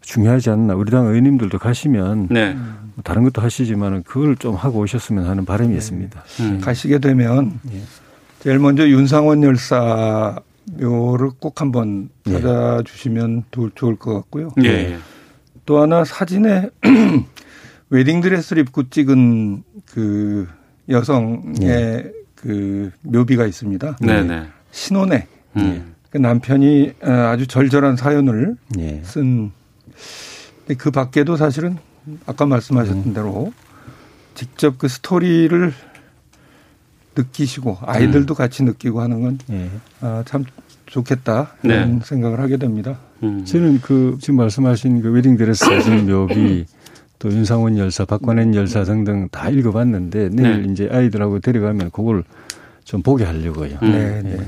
[0.00, 2.54] 중요하지 않나 우리 당 의원님들도 가시면 네.
[2.54, 5.76] 뭐 다른 것도 하시지만은 그걸 좀 하고 오셨으면 하는 바람이 네.
[5.76, 6.22] 있습니다.
[6.40, 6.60] 음.
[6.60, 7.82] 가시게 되면 예.
[8.40, 10.40] 제일 먼저 윤상원 열사
[10.72, 12.32] 묘를 꼭 한번 예.
[12.32, 14.50] 찾아주시면 좋을 것 같고요.
[14.64, 14.98] 예.
[15.66, 16.70] 또 하나 사진에
[17.90, 20.48] 웨딩드레스를 입고 찍은 그
[20.88, 22.12] 여성의 예.
[22.34, 23.96] 그 묘비가 있습니다.
[24.00, 24.22] 네네.
[24.22, 24.48] 네.
[24.70, 25.26] 신혼에
[25.56, 25.94] 음.
[26.10, 29.02] 그 남편이 아주 절절한 사연을 예.
[29.04, 29.52] 쓴.
[30.76, 31.78] 그 밖에도 사실은
[32.26, 33.14] 아까 말씀하셨던 음.
[33.14, 33.52] 대로
[34.34, 35.72] 직접 그 스토리를
[37.18, 38.36] 느끼시고 아이들도 음.
[38.36, 39.70] 같이 느끼고 하는 건참 예.
[40.00, 40.22] 아,
[40.86, 42.04] 좋겠다 이런 네.
[42.04, 42.98] 생각을 하게 됩니다.
[43.22, 43.44] 음.
[43.44, 46.66] 저는 그 지금 말씀하신 그 웨딩드레스 사진 묘비
[47.18, 50.72] 또 윤상원 열사, 박관현 열사 등등 다 읽어봤는데 내일 네.
[50.72, 52.24] 이제 아이들하고 데려가면 그걸
[52.84, 53.78] 좀 보게 하려고요.
[53.82, 53.92] 음.
[53.92, 54.38] 네, 네.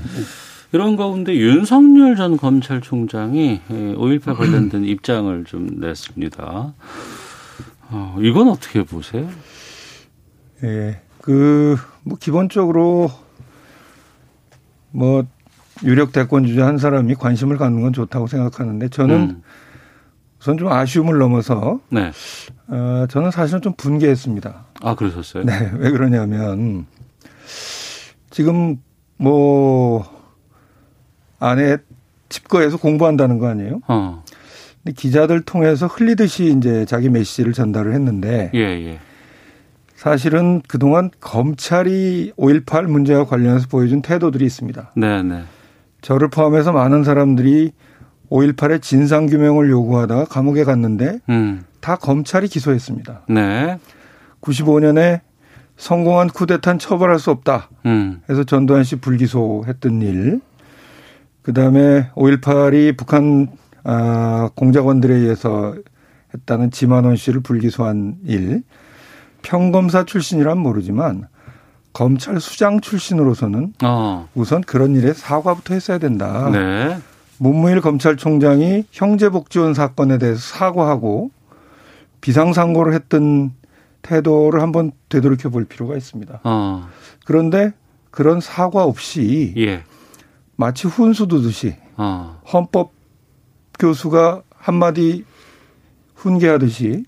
[0.72, 6.74] 이런 가운데 윤석열 전 검찰총장이 5.18 관련된 입장을 좀 냈습니다.
[7.92, 9.28] 어, 이건 어떻게 보세요?
[10.62, 13.11] 예, 그, 뭐, 기본적으로,
[14.90, 15.24] 뭐,
[15.85, 19.42] 유력 대권 주자 한 사람이 관심을 갖는 건 좋다고 생각하는데 저는 음.
[20.40, 22.12] 우선 좀 아쉬움을 넘어서 네.
[22.68, 24.64] 어, 저는 사실은 좀 분개했습니다.
[24.83, 25.44] 아 그러셨어요?
[25.44, 25.70] 네.
[25.78, 26.87] 왜 그러냐면
[28.30, 28.76] 지금
[29.16, 30.04] 뭐
[31.38, 31.78] 안에
[32.28, 33.80] 집거에서 공부한다는 거 아니에요?
[33.88, 34.22] 어.
[34.83, 38.98] 근데 기자들 통해서 흘리듯이 이제 자기 메시지를 전달을 했는데 예, 예.
[40.00, 44.92] 사실은 그동안 검찰이 5.18 문제와 관련해서 보여준 태도들이 있습니다.
[44.96, 45.42] 네, 네.
[46.00, 47.72] 저를 포함해서 많은 사람들이
[48.30, 51.64] 5.18의 진상규명을 요구하다가 감옥에 갔는데 음.
[51.80, 53.26] 다 검찰이 기소했습니다.
[53.28, 53.78] 네.
[54.40, 55.20] 95년에
[55.76, 57.68] 성공한 쿠데타는 처벌할 수 없다.
[57.84, 58.22] 음.
[58.30, 60.40] 해서 전두환 씨 불기소했던 일.
[61.42, 63.48] 그 다음에 5.18이 북한
[63.84, 65.74] 아, 공작원들에 의해서
[66.32, 68.62] 했다는 지만원 씨를 불기소한 일.
[69.42, 71.29] 평검사 출신이란 모르지만
[71.92, 74.29] 검찰 수장 출신으로서는 어.
[74.35, 76.48] 우선 그런 일에 사과부터 했어야 된다.
[76.50, 76.98] 네.
[77.38, 81.31] 문무일 검찰총장이 형제복지원 사건에 대해서 사과하고
[82.20, 83.53] 비상상고를 했던
[84.03, 86.40] 태도를 한번 되돌이켜 볼 필요가 있습니다.
[86.44, 86.88] 어.
[87.24, 87.72] 그런데
[88.11, 89.83] 그런 사과 없이 예.
[90.57, 92.40] 마치 훈수 두듯이 어.
[92.53, 92.92] 헌법
[93.79, 95.24] 교수가 한마디
[96.14, 97.05] 훈계하듯이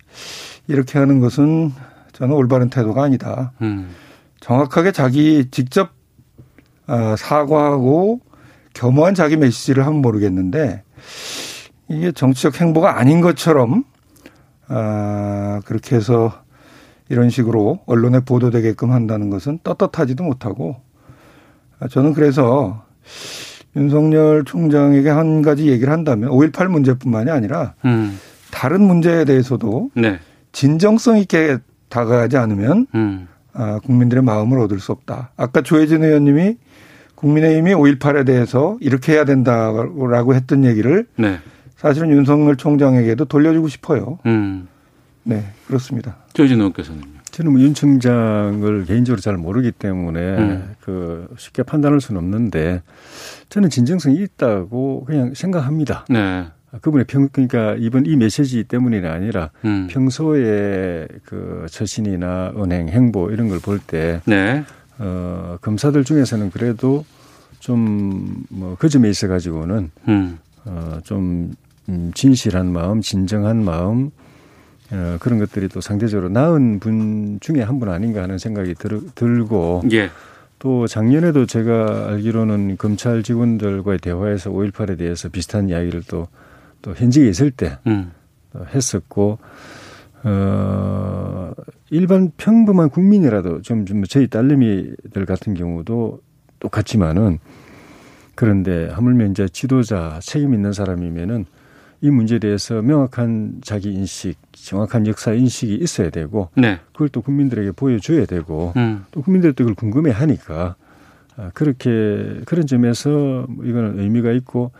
[0.69, 1.73] 이렇게 하는 것은
[2.23, 3.51] 저는 올바른 태도가 아니다.
[3.63, 3.91] 음.
[4.39, 5.91] 정확하게 자기 직접
[6.87, 8.21] 아, 사과하고
[8.75, 10.85] 겸허한 자기 메시지를 하면 모르겠는데
[11.89, 13.83] 이게 정치적 행보가 아닌 것처럼
[14.69, 16.33] 아, 그렇게 해서
[17.09, 20.77] 이런 식으로 언론에 보도되게끔 한다는 것은 떳떳하지도 못하고
[21.81, 22.85] 아, 저는 그래서
[23.75, 28.17] 윤석열 총장에게 한 가지 얘기를 한다면 5.18 문제뿐만이 아니라 음.
[28.53, 30.21] 다른 문제에 대해서도 네.
[30.53, 31.59] 진정성 있게
[31.93, 33.29] 다가가지 않으면 음.
[33.53, 35.33] 아, 국민들의 마음을 얻을 수 없다.
[35.37, 36.57] 아까 조혜진 의원님이
[37.15, 41.39] 국민의힘이 5.18에 대해서 이렇게 해야 된다라고 했던 얘기를 네.
[41.77, 44.19] 사실은 윤석열 총장에게도 돌려주고 싶어요.
[44.27, 44.69] 음.
[45.23, 46.17] 네, 그렇습니다.
[46.33, 47.13] 조혜진 의원께서는요.
[47.31, 50.75] 저는 뭐윤 총장을 개인적으로 잘 모르기 때문에 음.
[50.81, 52.83] 그 쉽게 판단할 수는 없는데
[53.49, 56.05] 저는 진정성이 있다고 그냥 생각합니다.
[56.09, 56.47] 네.
[56.81, 59.89] 그분의 평 그러니까 이번 이 메시지 때문이 아니라 음.
[59.91, 64.65] 평소에 그 처신이나 은행 행보 이런 걸 볼때 네.
[64.99, 67.05] 어, 검사들 중에서는 그래도
[67.61, 70.39] 좀 뭐 그 점에 있어 가지고는 음.
[70.65, 71.53] 어, 좀
[71.89, 74.11] 음, 진실한 마음, 진정한 마음
[74.91, 79.83] 어, 그런 것들이 또 상대적으로 나은 분 중에 한 분 아닌가 하는 생각이 들, 들고
[79.93, 80.11] 예.
[80.59, 86.29] 또 작년에도 제가 알기로는 검찰 직원들과의 대화에서 5.18에 대해서 비슷한 이야기를 또,
[86.83, 88.13] 또 현직에 있을 때 음.
[88.75, 89.39] 했었고,
[90.25, 91.53] 어,
[91.91, 96.21] 일반 평범한 국민이라도 좀, 좀 저희 딸내미들 같은 경우도
[96.61, 97.39] 똑같지만은
[98.35, 101.45] 그런데 하물며 이제 지도자 책임 있는 사람이면은
[102.01, 106.81] 이 문제에 대해서 명확한 자기 인식, 정확한 역사 인식이 있어야 되고 네.
[106.93, 109.05] 그걸 또 국민들에게 보여줘야 되고 음.
[109.13, 110.75] 또 국민들도 그걸 궁금해 하니까
[111.37, 114.73] 아, 그렇게 그런 점에서 이거는 의미가 있고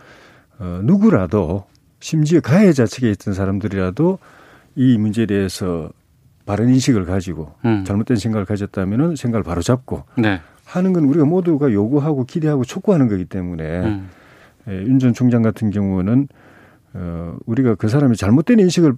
[0.59, 1.65] 어, 누구라도
[2.03, 4.19] 심지어 가해자 측에 있던 사람들이라도
[4.75, 5.89] 이 문제에 대해서
[6.45, 7.85] 바른 인식을 가지고 음.
[7.85, 10.41] 잘못된 생각을 가졌다면은 생각을 바로 잡고 네.
[10.65, 14.09] 하는 건 우리가 모두가 요구하고 기대하고 촉구하는 거기 때문에 음.
[14.67, 16.27] 예, 윤전 총장 같은 경우는
[16.93, 18.95] 어, 우리가 그 사람이 잘못된 인식을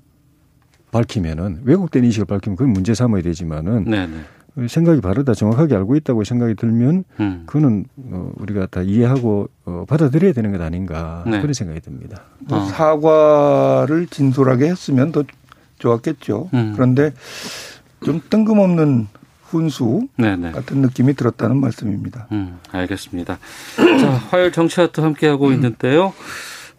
[0.91, 4.17] 밝히면은 왜곡된 인식을 밝히면 그건 문제 삼아야 되지만은 네네.
[4.55, 4.67] 네.
[4.67, 7.43] 생각이 바르다 정확하게 알고 있다고 생각이 들면 음.
[7.45, 11.39] 그거는 어, 우리가 다 이해하고 어, 받아들여야 되는 것 아닌가 네.
[11.41, 12.23] 그런 생각이 듭니다.
[12.49, 12.59] 어.
[12.65, 15.23] 사과를 진솔하게 했으면 더
[15.79, 16.49] 좋았겠죠.
[16.53, 16.73] 음.
[16.73, 17.13] 그런데
[18.03, 19.07] 좀 뜬금없는
[19.43, 20.35] 훈수 네네.
[20.37, 20.51] 네.
[20.51, 22.27] 같은 느낌이 들었다는 말씀입니다.
[22.31, 23.37] 음, 알겠습니다.
[23.99, 26.13] 자, 화요일 정치와도 함께하고 있는데요.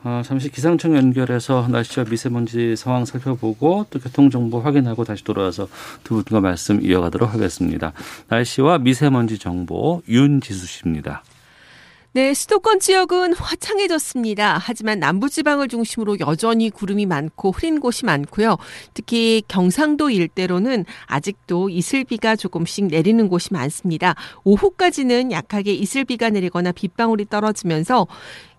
[0.09, 5.67] 어, 잠시 기상청 연결해서 날씨와 미세먼지 상황 살펴보고 또 교통정보 확인하고 다시 돌아와서
[6.05, 7.93] 두 분과 말씀 이어가도록 하겠습니다.
[8.29, 11.25] 날씨와 미세먼지 정보 윤지수 씨입니다.
[12.13, 14.59] 네, 수도권 지역은 화창해졌습니다.
[14.63, 18.59] 하지만 남부지방을 중심으로 여전히 구름이 많고 흐린 곳이 많고요.
[18.95, 24.15] 특히 경상도 일대로는 아직도 이슬비가 조금씩 내리는 곳이 많습니다.
[24.45, 28.07] 오후까지는 약하게 이슬비가 내리거나 빗방울이 떨어지면서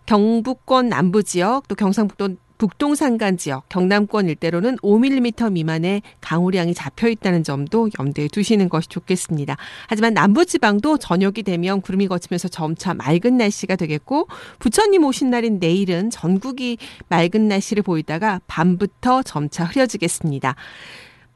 [0.08, 7.44] 경북권 남부 지역 또 경상북도 북동 산간 지역, 경남권 일대로는 5mm 미만의 강우량이 잡혀 있다는
[7.44, 9.58] 점도 염두에 두시는 것이 좋겠습니다.
[9.88, 16.10] 하지만 남부 지방도 저녁이 되면 구름이 거치면서 점차 맑은 날씨가 되겠고 부처님 오신 날인 내일은
[16.10, 16.78] 전국이
[17.10, 20.56] 맑은 날씨를 보이다가 밤부터 점차 흐려지겠습니다.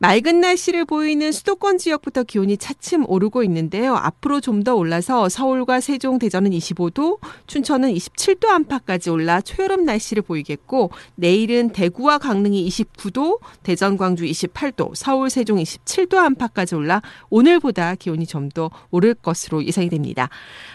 [0.02, 3.96] 맑은 날씨를 보이는 수도권 지역부터 기온이 차츰 오르고 있는데요.
[3.96, 10.92] 앞으로 좀 더 올라서 서울과 세종, 대전은 25도, 춘천은 27도 안팎까지 올라 초여름 날씨를 보이겠고
[11.16, 18.50] 내일은 대구와 강릉이 29도, 대전, 광주 28도, 서울, 세종 27도 안팎까지 올라 오늘보다 기온이 좀
[18.54, 20.28] 더 오를 것으로 예상이 됩니다.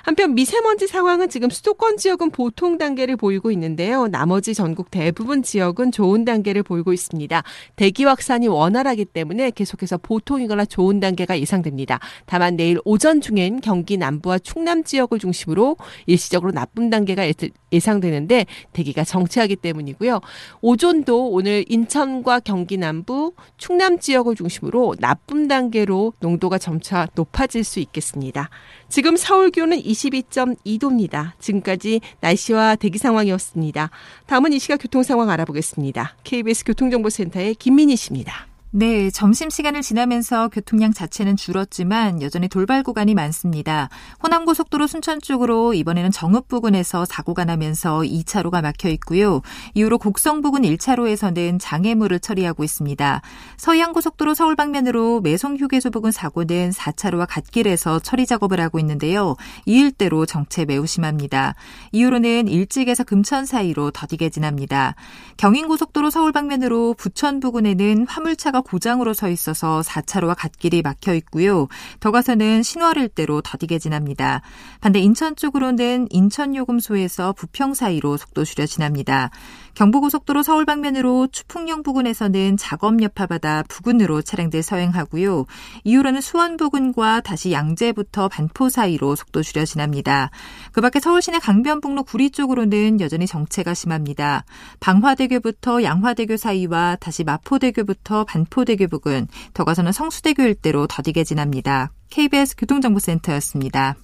[0.04, 4.06] 한편 미세먼지 상황은 지금 수도권 지역은 보통 단계를 보이고 있는데요.
[4.06, 7.42] 나머지 전국 대부분 지역은 좋은 단계를 보이고 있습니다.
[7.74, 11.98] 대기 확산이 원활하기 때문에 계속해서 보통이거나 좋은 단계가 예상됩니다.
[12.26, 17.24] 다만 내일 오전 중엔 경기 남부와 충남 지역을 중심으로 일시적으로 나쁨 단계가
[17.72, 20.20] 예상되는데 대기가 정체하기 때문이고요.
[20.60, 28.50] 오존도 오늘 인천과 경기 남부, 충남 지역을 중심으로 나쁨 단계로 농도가 점차 높아질 수 있겠습니다.
[28.90, 31.32] 지금 서울 기온은 22.2도입니다.
[31.38, 33.90] 지금까지 날씨와 대기 상황이었습니다.
[34.26, 36.16] 다음은 이 시각 교통 상황 알아보겠습니다.
[36.22, 38.46] KBS 교통정보센터의 김민희 씨입니다.
[38.78, 43.88] 네, 점심시간을 지나면서 교통량 자체는 줄었지만 여전히 돌발 구간이 많습니다.
[44.22, 49.40] 호남고속도로 순천 쪽으로 이번에는 정읍 부근에서 사고가 나면서 2차로가 막혀 있고요.
[49.72, 53.22] 이후로 곡성 부근 1차로에서는 장애물을 처리하고 있습니다.
[53.56, 59.36] 서해안고속도로 서울 방면으로 매송 휴게소 부근 사고는 4차로와 갓길에서 처리 작업을 하고 있는데요.
[59.64, 61.54] 이 일대로 정체 매우 심합니다.
[61.92, 64.96] 이후로는 일찍에서 금천 사이로 더디게 지납니다.
[65.38, 71.68] 경인고속도로 서울 방면으로 부천 부근에는 화물차가 고장으로 서 있어서 4차로와 갓길이 막혀 있고요.
[72.00, 74.42] 더 가서는 신월 일대로 더디게 지납니다.
[74.80, 79.30] 반대 인천 쪽으로는 인천 요금소에서 부평 사이로 속도 줄여 지납니다.
[79.76, 85.44] 경부고속도로 서울 방면으로 추풍령 부근에서는 작업 여파받아 부근으로 차량들 서행하고요.
[85.84, 90.30] 이후로는 수원 부근과 다시 양재부터 반포 사이로 속도 줄여 지납니다.
[90.72, 94.44] 그 밖에 서울시내 강변북로 구리 쪽으로는 여전히 정체가 심합니다.
[94.80, 101.92] 방화대교부터 양화대교 사이와 다시 마포대교부터 반포대교 부근, 더 가서는 성수대교 일대로 더디게 지납니다.
[102.08, 103.96] KBS 교통정보센터였습니다.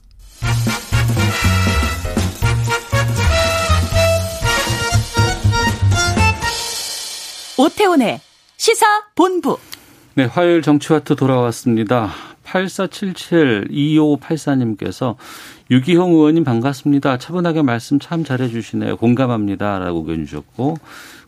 [7.62, 8.20] 오태훈의
[8.56, 9.56] 시사 본부.
[10.14, 12.10] 네, 화요일 정치와트 돌아왔습니다.
[12.44, 15.14] 8477-2584님께서
[15.70, 17.18] 유기홍 의원님 반갑습니다.
[17.18, 18.96] 차분하게 말씀 참 잘해주시네요.
[18.96, 19.78] 공감합니다.
[19.78, 20.78] 라고 의견 주셨고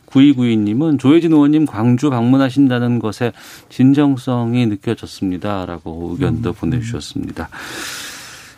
[0.07, 3.31] 9292님은 조혜진 의원님 광주 방문하신다는 것에
[3.69, 5.65] 진정성이 느껴졌습니다.
[5.65, 6.53] 라고 의견도 음.
[6.53, 7.47] 보내주셨습니다.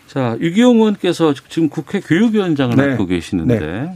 [0.08, 2.88] 자, 유기홍 의원께서 지금 국회 교육위원장을 네.
[2.88, 3.94] 맡고 계시는데 네.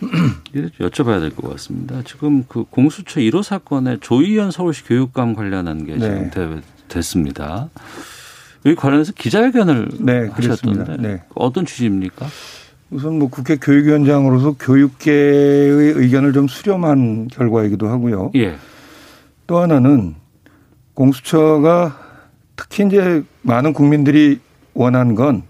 [0.80, 2.02] 여쭤봐야 될 것 같습니다.
[2.04, 6.60] 지금 그 공수처 1호 사건에 조희연 서울시 교육감 관련한 게 지금 네.
[6.88, 7.68] 됐습니다.
[8.66, 11.22] 여기 관련해서 기자회견을 네, 하셨던데 네.
[11.34, 12.26] 어떤 취지입니까?
[12.90, 18.30] 우선 뭐 국회 교육위원장으로서 교육계의 의견을 좀 수렴한 결과이기도 하고요.
[18.36, 18.56] 예.
[19.46, 20.14] 또 하나는
[20.94, 21.98] 공수처가
[22.56, 24.38] 특히 이제 많은 국민들이
[24.74, 25.42] 원한 건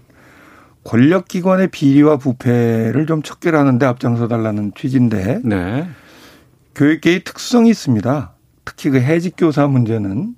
[0.85, 5.87] 권력기관의 비리와 부패를 좀 척결하는 데 앞장서 달라는 취지인데 네.
[6.75, 8.31] 교육계의 특성이 있습니다.
[8.63, 10.35] 특히 그 해직 교사 문제는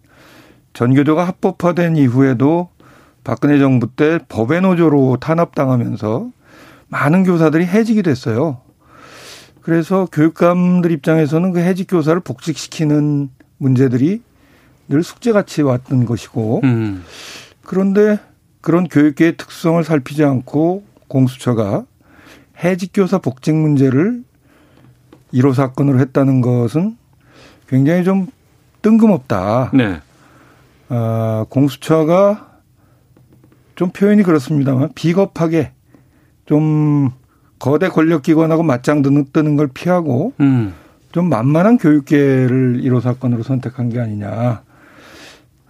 [0.73, 2.69] 전교조가 합법화된 이후에도
[3.23, 6.31] 박근혜 정부 때 법의 노조로 탄압당하면서
[6.87, 8.61] 많은 교사들이 해직이 됐어요.
[9.61, 14.21] 그래서 교육감들 입장에서는 그 해직 교사를 복직시키는 문제들이
[14.87, 17.03] 늘 숙제같이 왔던 것이고 음.
[17.63, 18.17] 그런데
[18.67, 21.85] 그런 교육계의 특성을 살피지 않고 공수처가
[22.65, 24.25] 해직 교사 복직 문제를
[25.33, 26.97] 1호 사건으로 했다는 것은
[27.69, 28.27] 굉장히 좀
[28.81, 29.71] 뜬금없다.
[29.73, 30.01] 네.
[30.89, 32.57] 아, 공수처가
[33.75, 35.71] 좀 표현이 그렇습니다만 비겁하게
[36.45, 37.11] 좀
[37.59, 40.73] 거대 권력기관하고 맞짱 뜨는 걸 피하고 음.
[41.13, 44.61] 좀 만만한 교육계를 1호 사건으로 선택한 게 아니냐.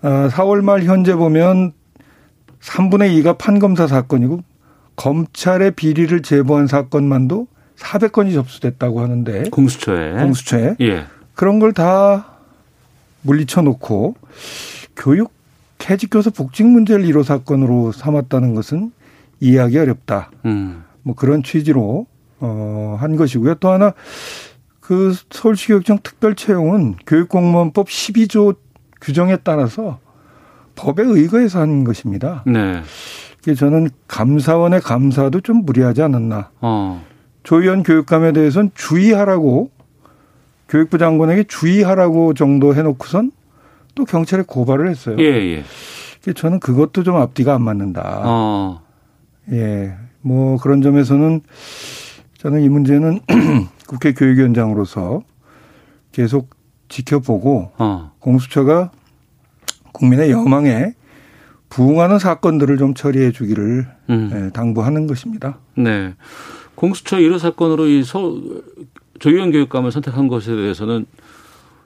[0.01, 1.76] 아, 4월 말 현재 보면
[2.61, 4.43] 3분의 2가 판검사 사건이고
[4.95, 11.05] 검찰의 비리를 제보한 사건만도 400건이 접수됐다고 하는데 공수처에 공수처에 예.
[11.35, 12.37] 그런 걸 다
[13.21, 14.15] 물리쳐 놓고
[14.95, 15.33] 교육
[15.89, 18.91] 해직 교사 복직 문제를 1호 사건으로 삼았다는 것은
[19.39, 20.31] 이해하기 어렵다.
[20.45, 20.83] 음.
[21.03, 22.07] 뭐 그런 취지로
[22.39, 23.55] 어, 한 것이고요.
[23.55, 23.93] 또 하나
[24.81, 28.57] 그 서울시교육청 특별채용은 교육공무원법 12조
[29.01, 29.99] 규정에 따라서
[30.77, 32.43] 법에 의거해서 한 것입니다.
[32.45, 32.81] 네.
[33.55, 36.51] 저는 감사원의 감사도 좀 무리하지 않았나.
[36.61, 37.03] 어.
[37.43, 39.71] 조희연 교육감에 대해서는 주의하라고
[40.67, 43.31] 교육부 장관에게 주의하라고 정도 해놓고선
[43.95, 45.15] 또 경찰에 고발을 했어요.
[45.19, 45.63] 예, 예.
[46.33, 48.21] 저는 그것도 좀 앞뒤가 안 맞는다.
[48.25, 48.81] 어.
[49.51, 49.95] 예.
[50.21, 51.41] 뭐 그런 점에서는
[52.37, 53.21] 저는 이 문제는
[53.87, 55.21] 국회 교육위원장으로서
[56.11, 56.49] 계속
[56.89, 58.11] 지켜보고 어.
[58.19, 58.91] 공수처가
[59.97, 60.93] 국민의 여망에
[61.69, 64.31] 부응하는 사건들을 좀 처리해 주기를 음.
[64.33, 65.57] 예, 당부하는 것입니다.
[65.75, 66.13] 네.
[66.75, 68.39] 공수처 1호 사건으로 이 서,
[69.19, 71.05] 조희연 교육감을 선택한 것에 대해서는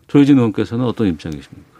[0.07, 1.71] 조혜진 의원께서는 어떤 입장이십니까?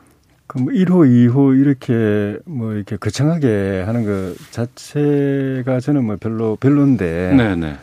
[0.47, 7.33] 그럼 1호, 2호 이렇게 뭐 이렇게 거창하게 하는 것 자체가 저는 뭐 별로 별론데.
[7.35, 7.77] 네네.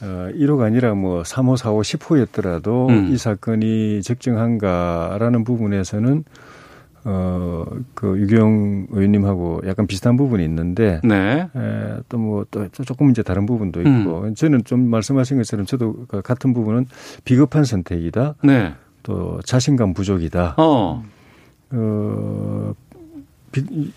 [0.00, 3.12] 어, 1호가 아니라 뭐 3호, 4호, 10호였더라도 음.
[3.12, 6.24] 이 사건이 적정한가라는 부분에서는
[7.10, 11.00] 어, 그 유경 의원님하고 약간 비슷한 부분이 있는데.
[11.02, 11.48] 네.
[12.10, 14.24] 또뭐 또 조금 이제 다른 부분도 있고.
[14.24, 14.34] 음.
[14.34, 16.86] 저는 좀 말씀하신 것처럼 저도 그 같은 부분은
[17.24, 18.34] 비겁한 선택이다.
[18.44, 18.74] 네.
[19.02, 20.56] 또 자신감 부족이다.
[20.58, 21.02] 어.
[21.70, 22.74] 어,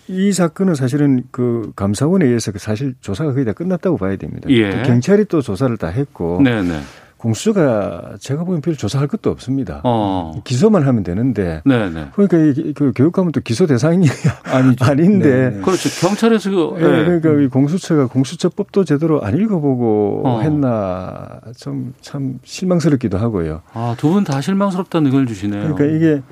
[0.08, 4.48] 이 사건은 사실은 그 감사원에 의해서 그 사실 조사가 거의 다 끝났다고 봐야 됩니다.
[4.48, 4.82] 예.
[4.86, 6.80] 경찰이 또 조사를 다 했고 네네.
[7.22, 9.80] 공수처가 제가 보기엔 별로 조사할 것도 없습니다.
[9.84, 10.40] 어.
[10.44, 11.62] 기소만 하면 되는데.
[11.64, 11.90] 네네.
[11.90, 12.06] 네.
[12.14, 14.06] 그러니까 이, 그 교육하면 또 기소 대상이
[14.44, 15.28] 아니 아닌데.
[15.28, 15.50] 네네.
[15.56, 15.60] 네.
[15.62, 15.88] 그렇죠.
[16.06, 16.88] 경찰에서 그, 네.
[17.08, 17.20] 네.
[17.20, 20.40] 그러니까 이 공수처가 공수처법도 제대로 안 읽어보고 어.
[20.40, 23.62] 했나 좀 참 실망스럽기도 하고요.
[23.72, 25.74] 아, 두 분 다 실망스럽다는 의견을 주시네요.
[25.74, 26.22] 그러니까 이게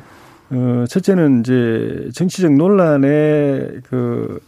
[0.53, 3.09] 어 첫째는 이제 정치적 논란에
[3.89, 4.41] 그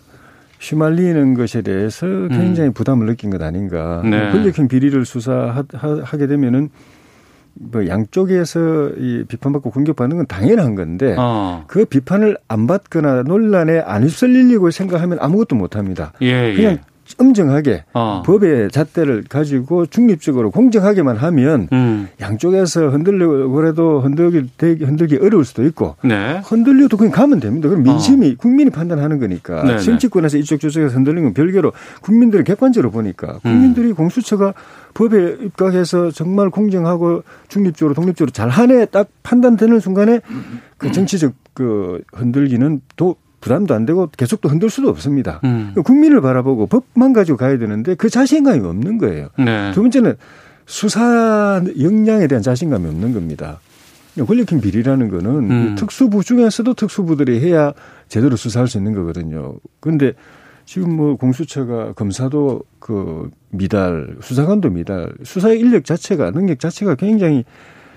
[0.62, 2.72] 휘말리는 것에 대해서 굉장히 음.
[2.72, 4.00] 부담을 느낀 것 아닌가.
[4.04, 4.30] 네.
[4.30, 6.70] 권력형 비리를 수사하게 되면은
[7.54, 11.64] 뭐 양쪽에서 이 비판받고 공격받는 건 당연한 건데 어.
[11.66, 16.12] 그 비판을 안 받거나 논란에 안 휩쓸리려고 생각하면 아무것도 못 합니다.
[16.22, 16.80] 예, 그냥 예.
[17.18, 18.22] 엄정하게 어.
[18.24, 22.08] 법의 잣대를 가지고 중립적으로 공정하게만 하면 음.
[22.20, 26.40] 양쪽에서 흔들려고 해도 흔들기 흔들기 어려울 수도 있고 네.
[26.44, 27.68] 흔들려도 그냥 가면 됩니다.
[27.68, 28.34] 그럼 민심이 어.
[28.38, 29.78] 국민이 판단하는 거니까 네네.
[29.78, 33.94] 정치권에서 이쪽 저쪽에서 흔들리는 건 별개로 국민들은 객관적으로 보니까 국민들이 음.
[33.94, 34.54] 공수처가
[34.94, 40.20] 법에 입각해서 정말 공정하고 중립적으로 독립적으로 잘 하네 딱 판단되는 순간에
[40.76, 45.40] 그 정치적 그 흔들기는 또 부담도 안 되고 계속 또 흔들 수도 없습니다.
[45.44, 45.74] 음.
[45.84, 49.28] 국민을 바라보고 법만 가지고 가야 되는데 그 자신감이 없는 거예요.
[49.38, 49.72] 네.
[49.72, 50.14] 두 번째는
[50.64, 53.60] 수사 역량에 대한 자신감이 없는 겁니다.
[54.16, 55.74] 권력형 비리라는 거는 음.
[55.74, 57.72] 특수부 중에서도 특수부들이 해야
[58.08, 59.56] 제대로 수사할 수 있는 거거든요.
[59.80, 60.12] 그런데
[60.64, 67.44] 지금 뭐 공수처가 검사도 그 미달, 수사관도 미달, 수사의 인력 자체가 능력 자체가 굉장히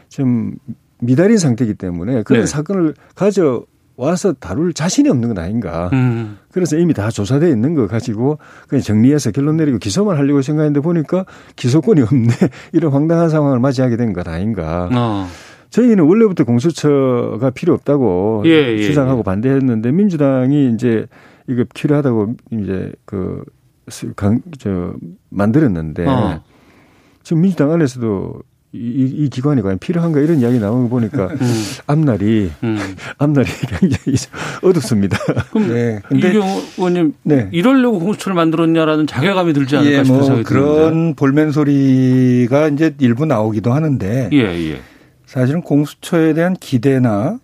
[0.09, 0.55] 좀
[0.99, 2.47] 미달인 상태이기 때문에 그런 네.
[2.47, 3.65] 사건을 가져
[3.97, 5.89] 와서 다룰 자신이 없는 건 아닌가.
[5.93, 6.37] 음.
[6.51, 11.25] 그래서 이미 다 조사되어 있는 거 가지고 그냥 정리해서 결론 내리고 기소만 하려고 생각했는데 보니까
[11.55, 12.27] 기소권이 없네.
[12.73, 14.89] 이런 황당한 상황을 맞이하게 된 것 아닌가.
[14.93, 15.27] 어.
[15.69, 19.23] 저희는 원래부터 공수처가 필요 없다고 예, 예, 주장하고 예.
[19.23, 21.05] 반대했는데 민주당이 이제
[21.47, 23.43] 이거 필요하다고 이제 그,
[24.15, 24.93] 강, 저,
[25.29, 26.41] 만들었는데 어.
[27.23, 28.41] 지금 민주당 안에서도
[28.75, 31.63] 이, 이 기관이 과연 필요한가 이런 이야기 나오는 거 보니까 음.
[31.87, 32.77] 앞날이 음.
[33.17, 33.47] 앞날이
[33.79, 34.17] 굉장히
[34.61, 35.17] 어둡습니다.
[35.51, 36.01] 그럼 네.
[36.13, 36.47] 이경
[36.77, 37.49] 의원님 네.
[37.51, 41.15] 이러려고 공수처를 만들었냐라는 자괴감이 들지 않을까 예, 싶은 뭐 생각이 그런 드는데.
[41.15, 44.81] 볼멘 소리가 이제 일부 나오기도 하는데 예, 예.
[45.25, 47.39] 사실은 공수처에 대한 기대나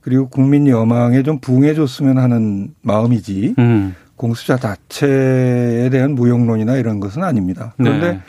[0.00, 3.94] 그리고 국민 여망에 좀 부응해줬으면 하는 마음이지 음.
[4.14, 7.74] 공수처 자체에 대한 무용론이나 이런 것은 아닙니다.
[7.76, 8.20] 그런데 네.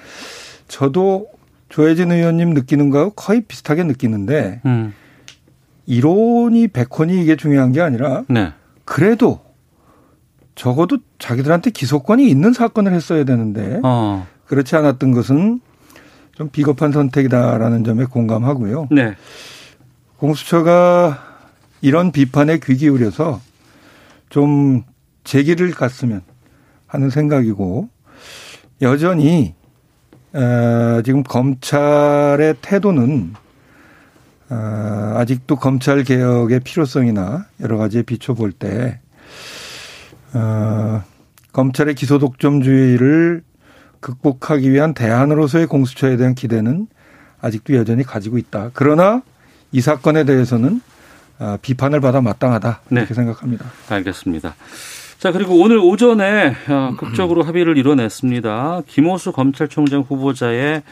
[0.67, 1.27] 저도
[1.69, 4.93] 조혜진 의원님 느끼는 거하고 거의 비슷하게 느끼는데 음.
[5.85, 8.51] 이론이 백혼이 이게 중요한 게 아니라 네.
[8.85, 9.39] 그래도
[10.55, 14.27] 적어도 자기들한테 기소권이 있는 사건을 했어야 되는데 어.
[14.45, 15.61] 그렇지 않았던 것은
[16.33, 18.87] 좀 비겁한 선택이다라는 점에 공감하고요.
[18.91, 19.15] 네.
[20.17, 21.23] 공수처가
[21.81, 23.39] 이런 비판에 귀 기울여서
[24.29, 24.83] 좀
[25.23, 26.21] 제기를 갔으면
[26.85, 27.89] 하는 생각이고
[28.81, 29.55] 여전히
[30.33, 33.33] 어, 지금 검찰의 태도는
[34.49, 38.99] 어, 아직도 검찰 개혁의 필요성이나 여러 가지에 비춰볼 때
[40.33, 41.03] 어,
[41.53, 43.43] 검찰의 기소 독점주의를
[43.99, 46.87] 극복하기 위한 대안으로서의 공수처에 대한 기대는
[47.41, 48.71] 아직도 여전히 가지고 있다.
[48.73, 49.21] 그러나
[49.71, 50.81] 이 사건에 대해서는
[51.39, 53.13] 어, 비판을 받아 마땅하다 이렇게 네.
[53.13, 53.65] 생각합니다.
[53.89, 54.55] 알겠습니다.
[55.19, 58.83] 자, 그리고 오늘 오전에 어, 극적으로 합의를 이뤄냈습니다.
[58.87, 60.83] 김호수 검찰총장 후보자의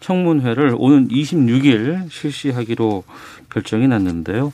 [0.00, 3.04] 청문회를 오는 26일 실시하기로
[3.50, 4.52] 결정이 났는데요.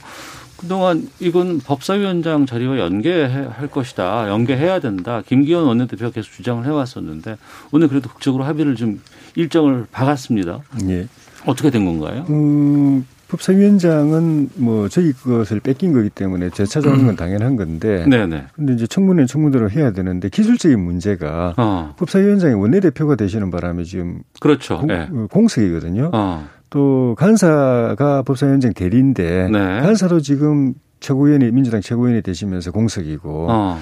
[0.58, 4.28] 그동안 이건 법사위원장 자리와 연계할 것이다.
[4.28, 5.22] 연계해야 된다.
[5.26, 7.36] 김기현 원내대표가 계속 주장을 해왔었는데
[7.72, 9.00] 오늘 그래도 극적으로 합의를 좀
[9.36, 10.60] 일정을 박았습니다.
[10.88, 11.08] 예.
[11.46, 12.24] 어떻게 된 건가요?
[12.30, 18.06] 음, 법사위원장은 뭐 저희 것을 뺏긴 거기 때문에 재차정하는 건 당연한 건데.
[18.08, 18.44] 네네.
[18.54, 21.94] 근데 이제 청문회 청문대로 해야 되는데 기술적인 문제가 어.
[21.98, 24.78] 법사위원장이 원내대표가 되시는 바람에 지금 그렇죠.
[24.78, 25.08] 공, 네.
[25.30, 26.10] 공석이거든요.
[26.12, 26.46] 어.
[26.70, 29.58] 또 간사가 법사위원장 대리인데 네.
[29.80, 33.46] 간사도 지금 최고위원이 민주당 최고위원이 되시면서 공석이고.
[33.50, 33.78] 어.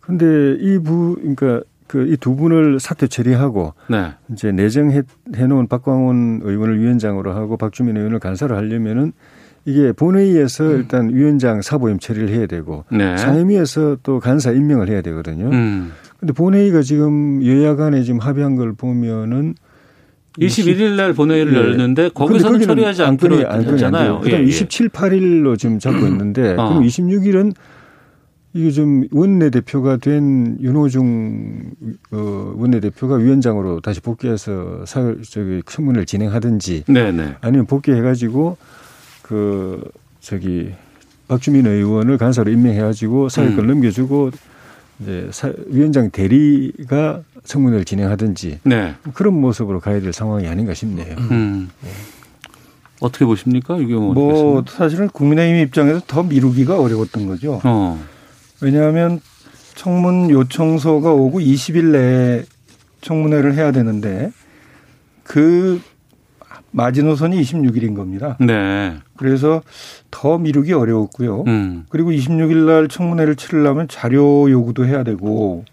[0.00, 4.12] 근데 이 부 그러니까 그 이 두 분을 사퇴 처리하고 네.
[4.32, 9.12] 이제 내정해 놓은 박광원 의원을 위원장으로 하고 박주민 의원을 간사로 하려면은
[9.64, 10.76] 이게 본회의에서 음.
[10.76, 13.16] 일단 위원장 사보임 처리를 해야 되고 네.
[13.16, 15.50] 상임위에서 또 간사 임명을 해야 되거든요.
[15.50, 15.92] 음.
[16.20, 19.54] 근데 본회의가 지금 여야 간에 지금 합의한 걸 보면은
[20.38, 21.56] 21일 날 본회의를 예.
[21.56, 24.20] 열는데 거기서는 처리하지 않기로 했잖아요.
[24.20, 24.48] 그다음 예, 예.
[24.48, 26.68] 27, 8일로 지금 잡고 있는데 어.
[26.68, 27.52] 그럼 26일은
[28.52, 31.70] 이게 좀 원내대표가 된 윤호중
[32.10, 37.36] 어, 원내대표가 위원장으로 다시 복귀해서 사 저기 청문회를 진행하든지 네네.
[37.40, 38.56] 아니면 복귀해가지고
[39.22, 39.88] 그
[40.20, 40.72] 저기
[41.28, 43.66] 박주민 의원을 간사로 임명해가지고 사회권 음.
[43.68, 44.30] 넘겨주고
[45.00, 48.94] 이제 사, 위원장 대리가 청문회를 진행하든지 네.
[49.14, 51.14] 그런 모습으로 가야 될 상황이 아닌가 싶네요.
[51.30, 51.70] 음.
[51.82, 51.88] 네.
[53.00, 53.76] 어떻게 보십니까?
[53.78, 57.60] 이게 뭐 사실은 국민의힘 입장에서 더 미루기가 어려웠던 거죠.
[57.62, 57.98] 어.
[58.62, 59.20] 왜냐하면
[59.74, 62.42] 청문 요청서가 오고 20일 내에
[63.00, 64.30] 청문회를 해야 되는데
[65.22, 65.80] 그
[66.72, 68.36] 마지노선이 26일인 겁니다.
[68.40, 68.96] 네.
[69.16, 69.62] 그래서
[70.10, 71.44] 더 미루기 어려웠고요.
[71.46, 71.84] 음.
[71.88, 75.64] 그리고 26일 날 청문회를 치르려면 자료 요구도 해야 되고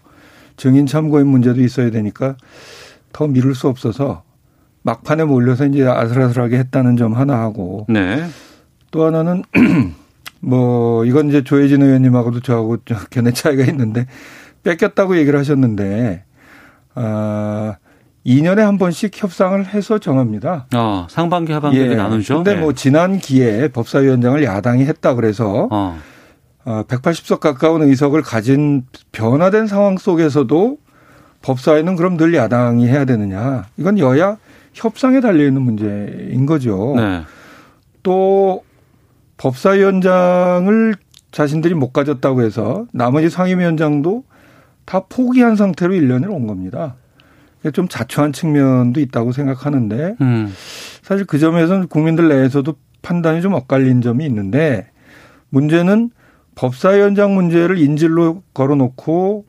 [0.56, 2.36] 증인 참고인 문제도 있어야 되니까
[3.12, 4.22] 더 미룰 수 없어서
[4.82, 8.24] 막판에 몰려서 이제 아슬아슬하게 했다는 점 하나 하고 네.
[8.90, 9.42] 또 하나는
[10.40, 12.78] 뭐 이건 이제 조혜진 의원님하고도 저하고
[13.10, 14.06] 견해 차이가 있는데
[14.62, 16.24] 뺏겼다고 얘기를 하셨는데
[16.94, 17.76] 아
[18.26, 20.66] 2년에 한 번씩 협상을 해서 정합니다.
[20.74, 21.94] 어, 상반기 하반기 예.
[21.94, 22.36] 나누죠.
[22.36, 22.60] 근데 네.
[22.60, 25.98] 뭐 지난 기회에 법사위원장을 야당이 했다 그래서 어.
[26.64, 30.76] 180석 어, 가까운 의석을 가진 변화된 상황 속에서도
[31.40, 33.66] 법사위는 그럼 늘 야당이 해야 되느냐.
[33.78, 34.36] 이건 여야
[34.74, 36.94] 협상에 달려 있는 문제인 거죠.
[36.96, 37.22] 네.
[38.02, 38.62] 또
[39.38, 40.94] 법사위원장을
[41.30, 44.24] 자신들이 못 가졌다고 해서 나머지 상임위원장도
[44.84, 46.96] 다 포기한 상태로 1년을 온 겁니다.
[47.72, 50.52] 좀 자초한 측면도 있다고 생각하는데 음.
[51.02, 52.72] 사실 그 점에서는 국민들 내에서도
[53.02, 54.90] 판단이 좀 엇갈린 점이 있는데
[55.50, 56.10] 문제는
[56.54, 59.44] 법사위원장 문제를 인질로 걸어놓고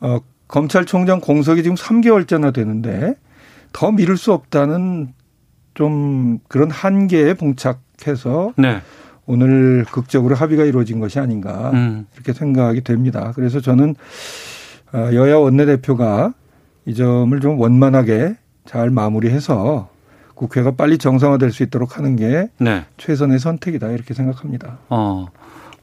[0.00, 3.14] 어, 검찰총장 공석이 지금 3개월째나 되는데
[3.72, 5.14] 더 미룰 수 없다는
[5.74, 8.80] 좀 그런 한계에 봉착해서 네.
[9.26, 12.06] 오늘 극적으로 합의가 이루어진 것이 아닌가 음.
[12.14, 13.32] 이렇게 생각이 됩니다.
[13.34, 13.94] 그래서 저는
[14.92, 16.34] 어, 여야 원내대표가
[16.86, 19.88] 이 점을 좀 원만하게 잘 마무리해서
[20.34, 22.84] 국회가 빨리 정상화될 수 있도록 하는 게 네.
[22.96, 24.78] 최선의 선택이다 이렇게 생각합니다.
[24.88, 25.28] 어.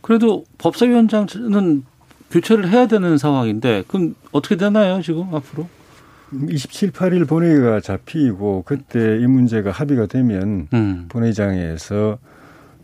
[0.02, 1.84] 그래도 법사위원장은
[2.32, 5.68] 교체를 해야 되는 상황인데 그럼 어떻게 되나요 지금 앞으로?
[6.50, 11.06] 27, 8일 본회의가 잡히고 그때 이 문제가 합의가 되면 음.
[11.10, 12.20] 본회의장에서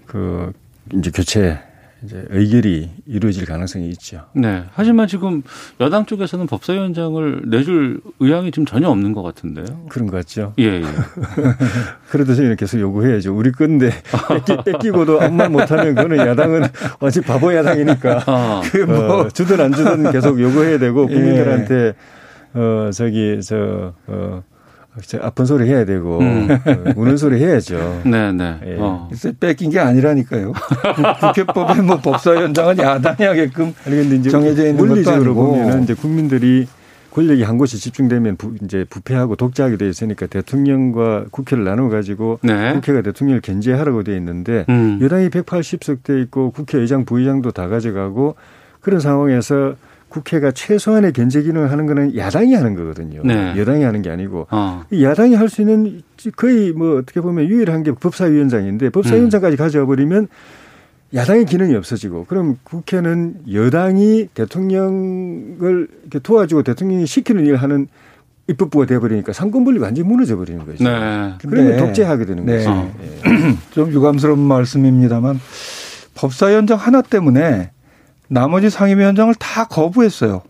[0.05, 0.51] 그
[0.93, 1.59] 이제 교체
[2.03, 4.25] 이제 의결이 이루어질 가능성이 있죠.
[4.33, 4.63] 네.
[4.73, 5.41] 하지만 지금
[5.79, 9.65] 여당 쪽에서는 법사위원장을 내줄 의향이 지금 전혀 없는 것 같은데요.
[9.89, 10.53] 그런 것 같죠.
[10.59, 10.83] 예, 예.
[12.09, 13.35] 그래도 저희는 계속 요구해야죠.
[13.35, 13.91] 우리 건데
[14.63, 16.63] 뺏기, 고도 아무 말 못하면 그거는 야당은
[16.99, 18.23] 완전 바보 야당이니까.
[18.27, 18.61] 아.
[18.71, 21.13] 그뭐 어, 주든 안 주든 계속 요구해야 되고 예.
[21.13, 22.59] 국민들한테 예.
[22.59, 24.43] 어 저기 저 어.
[25.21, 26.49] 아픈 소리 해야 되고 음.
[26.49, 28.01] 어, 우는 소리 해야죠.
[28.03, 28.31] 네네.
[28.33, 28.59] 네.
[28.65, 28.77] 예.
[28.79, 29.09] 어.
[29.39, 30.53] 뺏긴 게 아니라니까요.
[31.21, 33.73] 국회법에 뭐 법사위원장은 야당이 하게끔
[34.29, 36.67] 정해져 있는 물리적으로 보면은 이제 국민들이
[37.15, 42.73] 권력이 한 곳에 집중되면 부, 이제 부패하고 독재하게 돼 있으니까 대통령과 국회를 나눠 가지고 네.
[42.73, 44.99] 국회가 대통령을 견제하라고 돼 있는데 음.
[45.01, 48.35] 여당이 180석 돼 있고 국회의장 부의장도 다 가져가고
[48.81, 49.75] 그런 상황에서
[50.15, 53.21] 국회가 최소한의 견제 기능을 하는 거는 야당이 하는 거거든요.
[53.25, 53.53] 네.
[53.57, 54.83] 여당이 하는 게 아니고 어.
[54.97, 56.01] 야당이 할 수 있는
[56.37, 59.57] 거의 뭐 어떻게 보면 유일한 게 법사위원장인데 법사위원장까지 음.
[59.57, 60.29] 가져와 버리면
[61.13, 67.87] 야당의 기능이 없어지고 그럼 국회는 여당이 대통령을 이렇게 도와주고 대통령이 시키는 일을 하는
[68.47, 70.81] 입법부가 돼버리니까 상권분리 완전히 무너져 버리는 거죠.
[70.83, 71.33] 네.
[71.41, 72.57] 그러면 독재하게 되는 네.
[72.59, 72.91] 거죠.
[72.99, 73.57] 네.
[73.71, 75.41] 좀 유감스러운 말씀입니다만
[76.15, 77.71] 법사위원장 하나 때문에
[78.27, 80.41] 나머지 상임위원장을 다 거부했어요.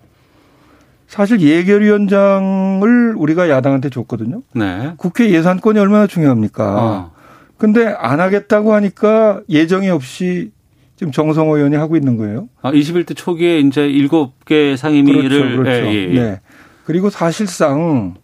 [1.08, 4.42] 사실 예결위원장을 우리가 야당한테 줬거든요.
[4.54, 4.94] 네.
[4.98, 6.84] 국회 예산권이 얼마나 중요합니까?
[6.84, 7.12] 어.
[7.58, 10.52] 근데 안 하겠다고 하니까 예정이 없이
[10.96, 12.48] 지금 정성호 의원이 하고 있는 거예요.
[12.62, 15.58] 아, 21대 초기에 이제 7개 상임위를 그렇죠.
[15.58, 15.86] 그렇죠.
[15.88, 16.22] 예, 예, 예.
[16.22, 16.42] 네.
[16.86, 18.16] 그리고 사실상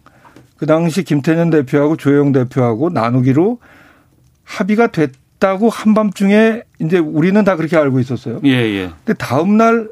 [0.56, 3.58] 그 당시 김태년 대표하고 조영 대표하고 나누기로
[4.44, 5.12] 합의가 됐
[5.42, 8.40] 있다고 한밤중에 이제 우리는 다 그렇게 알고 있었어요.
[8.44, 8.90] 예, 예.
[9.04, 9.88] 근데 다음 날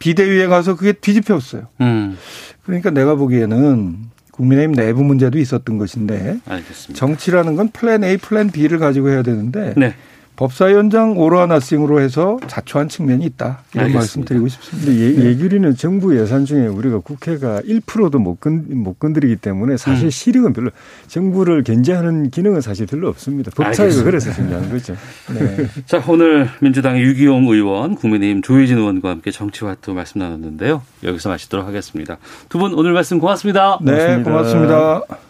[0.00, 1.68] 비대위에 가서 그게 뒤집혔어요.
[1.80, 2.18] 음.
[2.64, 3.96] 그러니까 내가 보기에는
[4.32, 6.98] 국민의힘 내부 문제도 있었던 것인데 알겠습니다.
[6.98, 9.94] 정치라는 건 플랜 A, 플랜 B를 가지고 해야 되는데 네.
[10.40, 13.58] 법사위원장 all or nothing으로 해서 자초한 측면이 있다.
[13.74, 13.98] 이런 알겠습니다.
[13.98, 14.90] 말씀 드리고 싶습니다.
[14.90, 15.24] 예, 네.
[15.26, 20.10] 예결위는 정부 예산 중에 우리가 국회가 1%도 못, 건, 못 건드리기 때문에 사실 음.
[20.10, 20.70] 실익은 별로
[21.08, 23.50] 정부를 견제하는 기능은 사실 별로 없습니다.
[23.54, 24.96] 법사위가 그래서 중요한 거죠.
[25.38, 25.66] 네.
[25.84, 30.80] 자, 오늘 민주당의 유기홍 의원, 국민의힘 조해진 의원과 함께 정치화투 말씀 나눴는데요.
[31.04, 32.16] 여기서 마치도록 하겠습니다.
[32.48, 33.78] 두 분 오늘 말씀 고맙습니다.
[33.82, 34.30] 네, 고맙습니다.
[34.30, 35.29] 고맙습니다.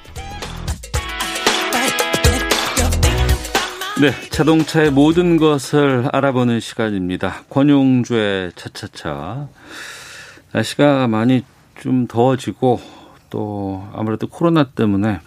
[3.99, 7.43] 네, 자동차의 모든 것을 알아보는 시간입니다.
[7.49, 9.49] 권용주의 차차차.
[10.53, 11.43] 날씨가 많이
[11.79, 12.79] 좀 더워지고
[13.29, 15.19] 또 아무래도 코로나 때문에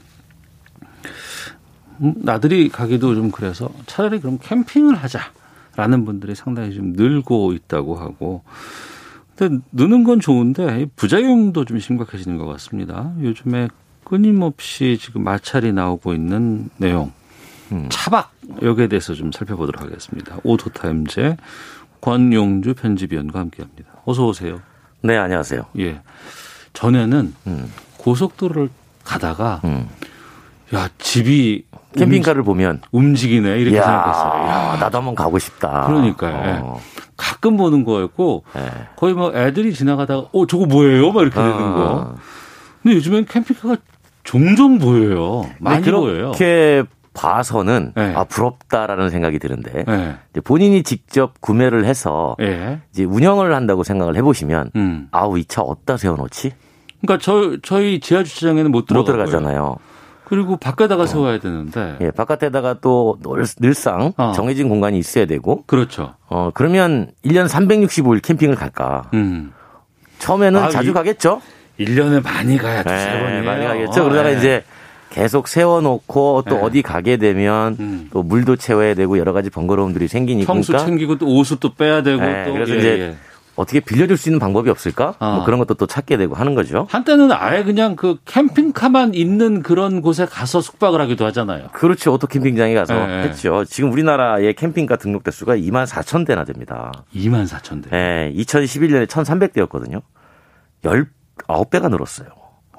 [2.01, 8.43] 음, 나들이 가기도 좀 그래서 차라리 그럼 캠핑을 하자라는 분들이 상당히 좀 늘고 있다고 하고
[9.37, 13.13] 근데 느는 건 좋은데 부작용도 좀 심각해지는 것 같습니다.
[13.21, 13.69] 요즘에
[14.05, 17.13] 끊임없이 지금 마찰이 나오고 있는 내용.
[17.73, 17.89] 음.
[17.91, 20.37] 차박 여기에 대해서 좀 살펴보도록 하겠습니다.
[20.43, 21.37] 오토타임즈
[22.01, 23.91] 권용주 편집위원과 함께합니다.
[24.05, 24.61] 어서 오세요.
[25.03, 25.65] 네, 안녕하세요.
[25.79, 26.01] 예.
[26.73, 27.73] 전에는 음.
[27.99, 28.71] 고속도로를
[29.05, 29.89] 가다가 음.
[30.75, 31.65] 야 집이
[31.97, 34.49] 캠핑카를 움직, 보면 움직이네 이렇게 야, 생각했어요.
[34.49, 35.87] 야, 나도 한번 가고 싶다.
[35.87, 36.65] 그러니까요.
[36.65, 36.81] 어.
[36.81, 37.05] 예.
[37.17, 38.71] 가끔 보는 거였고 네.
[38.97, 41.13] 거의 뭐 애들이 지나가다가 어 저거 뭐예요?
[41.13, 41.85] 막 이렇게 되는 거.
[41.85, 42.17] 어.
[42.83, 43.77] 근데 요즘엔 캠핑카가
[44.25, 45.49] 종종 보여요.
[45.59, 46.31] 많이 보여요.
[46.31, 46.83] 이렇게
[47.15, 48.13] 봐서는 네.
[48.15, 50.17] 아 부럽다라는 생각이 드는데 네.
[50.43, 52.81] 본인이 직접 구매를 해서 네.
[52.93, 55.09] 이제 운영을 한다고 생각을 해보시면 음.
[55.13, 56.53] 아우 이 차 어디다 세워놓지?
[57.01, 59.77] 그러니까 저 저희 지하 주차장에는 못, 못 들어가잖아요.
[60.25, 61.07] 그리고 바깥에다가 어.
[61.07, 61.97] 세워야 되는데.
[62.01, 63.19] 예, 바깥에다가 또
[63.61, 64.33] 늘상 어.
[64.33, 65.65] 정해진 공간이 있어야 되고.
[65.67, 66.15] 그렇죠.
[66.29, 69.11] 어, 그러면 1년 365일 캠핑을 갈까?
[69.13, 69.53] 음.
[70.19, 71.43] 처음에는 아, 자주 이, 가겠죠?
[71.79, 72.91] 1년에 많이 가야 돼.
[72.91, 74.01] 네, 많이 가겠죠.
[74.01, 74.39] 아, 그러다가 네.
[74.39, 74.65] 이제
[75.15, 76.61] 계속 세워놓고 또 네.
[76.61, 78.09] 어디 가게 되면 음.
[78.13, 80.53] 또 물도 채워야 되고 여러 가지 번거로움들이 생기니까.
[80.53, 82.53] 평수 챙기고 또 옷을 또 빼야 되고 네, 또.
[82.53, 83.17] 그래서 예, 이제 예.
[83.55, 85.15] 어떻게 빌려줄 수 있는 방법이 없을까?
[85.21, 85.35] 뭐 어.
[85.37, 86.89] 뭐 그런 것도 또 찾게 되고 하는 거죠.
[86.91, 91.69] 한때는 아예 그냥 그 캠핑카만 있는 그런 곳에 가서 숙박을 하기도 하잖아요.
[91.73, 92.13] 그렇죠.
[92.13, 93.23] 오토 캠핑장에 가서 네.
[93.23, 93.65] 했죠.
[93.67, 96.91] 지금 우리나라의 캠핑카 등록 대수가 2만 4천 대나 됩니다.
[97.15, 97.91] 2만 4천 대.
[97.91, 98.33] 네.
[98.35, 100.03] 2011년에 1,300대였거든요.
[100.83, 102.31] 19배가 늘었어요.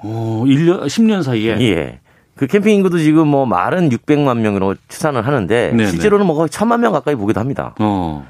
[0.04, 1.56] 오, 1년, 10년 사이에?
[1.62, 2.00] 예.
[2.36, 5.90] 그 캠핑 인구도 지금 뭐 말은 600만 명으로 추산을 하는데 네네.
[5.90, 7.74] 실제로는 뭐 거의 1000만 명 가까이 보기도 합니다.
[7.78, 8.26] 어.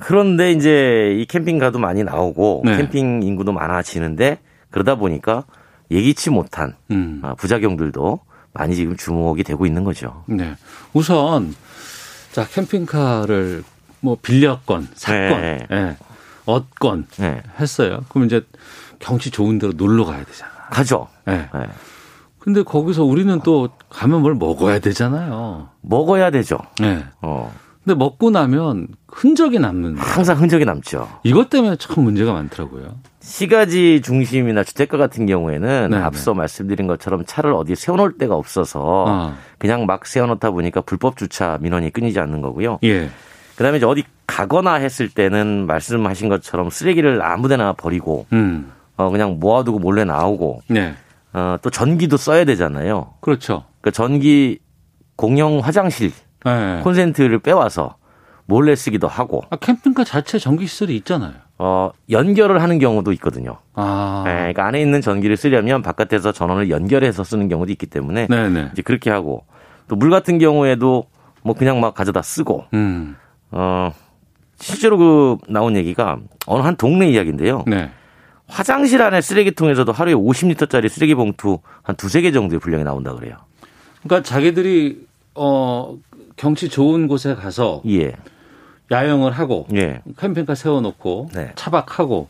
[0.00, 2.78] 그런데 이제 이 캠핑카도 많이 나오고 네.
[2.78, 4.38] 캠핑 인구도 많아지는데
[4.70, 5.44] 그러다 보니까
[5.90, 7.20] 예기치 못한 음.
[7.22, 8.20] 아, 부작용들도
[8.54, 10.24] 많이 지금 주목이 되고 있는 거죠.
[10.26, 10.54] 네.
[10.94, 11.54] 우선
[12.32, 13.62] 자 캠핑카를
[14.00, 15.58] 뭐 빌렸건 샀건 네.
[15.68, 15.96] 네.
[16.46, 17.42] 얻건 네.
[17.58, 18.00] 했어요.
[18.08, 18.40] 그럼 이제
[18.98, 20.50] 경치 좋은 데로 놀러 가야 되잖아.
[20.70, 21.08] 가죠.
[21.26, 21.48] 네.
[22.40, 22.44] 네.
[22.44, 25.68] 근데 거기서 우리는 또 가면 뭘 먹어야 되잖아요.
[25.82, 26.58] 먹어야 되죠.
[26.80, 27.04] 네.
[27.20, 27.52] 어.
[27.84, 29.96] 근데 먹고 나면 흔적이 남는.
[29.98, 31.08] 항상 흔적이 남죠.
[31.22, 32.94] 이것 때문에 참 문제가 많더라고요.
[33.20, 36.02] 시가지 중심이나 주택가 같은 경우에는 네네.
[36.02, 39.34] 앞서 말씀드린 것처럼 차를 어디 세워놓을 데가 없어서 어.
[39.58, 42.78] 그냥 막 세워놓다 보니까 불법 주차 민원이 끊이지 않는 거고요.
[42.84, 43.10] 예.
[43.56, 48.70] 그다음에 이제 어디 가거나 했을 때는 말씀하신 것처럼 쓰레기를 아무데나 버리고 음.
[48.96, 50.94] 어 그냥 모아두고 몰래 나오고 네.
[51.32, 53.14] 어, 또 전기도 써야 되잖아요.
[53.20, 53.64] 그렇죠.
[53.80, 54.58] 그 전기
[55.16, 56.12] 공용 화장실
[56.44, 56.80] 네.
[56.82, 57.96] 콘센트를 빼와서
[58.46, 59.42] 몰래 쓰기도 하고.
[59.50, 61.34] 아, 캠핑카 자체 전기 시설이 있잖아요.
[61.58, 63.58] 어, 연결을 하는 경우도 있거든요.
[63.74, 64.22] 아.
[64.26, 68.70] 네, 그러니까 안에 있는 전기를 쓰려면 바깥에서 전원을 연결해서 쓰는 경우도 있기 때문에 네네.
[68.72, 69.44] 이제 그렇게 하고
[69.88, 71.04] 또 물 같은 경우에도
[71.42, 73.16] 뭐 그냥 막 가져다 쓰고 음.
[73.50, 73.92] 어
[74.56, 77.64] 실제로 그 나온 얘기가 어느 한 동네 이야기인데요.
[77.66, 77.90] 네.
[78.50, 83.36] 화장실 안에 쓰레기통에서도 하루에 50리터짜리 쓰레기 봉투 한 두세 개 정도의 분량이 나온다 그래요.
[84.02, 85.96] 그러니까 자기들이 어
[86.36, 88.12] 경치 좋은 곳에 가서 예.
[88.90, 90.02] 야영을 하고 예.
[90.18, 91.52] 캠핑카 세워놓고 네.
[91.54, 92.28] 차박하고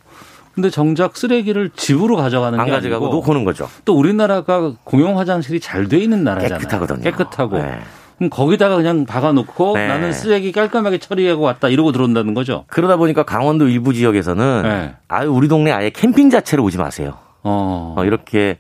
[0.54, 3.68] 근데 정작 쓰레기를 집으로 가져가는 게 가져가고 아니고 놓고는 거죠.
[3.84, 6.58] 또 우리나라가 공용 화장실이 잘 돼 있는 나라잖아요.
[6.58, 7.02] 깨끗하거든요.
[7.02, 7.58] 깨끗하고.
[7.58, 7.78] 네.
[8.20, 9.88] 그럼 거기다가 그냥 박아놓고 네.
[9.88, 12.66] 나는 쓰레기 깔끔하게 처리하고 왔다 이러고 들어온다는 거죠.
[12.66, 14.94] 그러다 보니까 강원도 일부 지역에서는 네.
[15.08, 17.16] 아유 우리 동네 아예 캠핑 자체를 오지 마세요.
[17.42, 17.94] 어.
[17.96, 18.58] 어 이렇게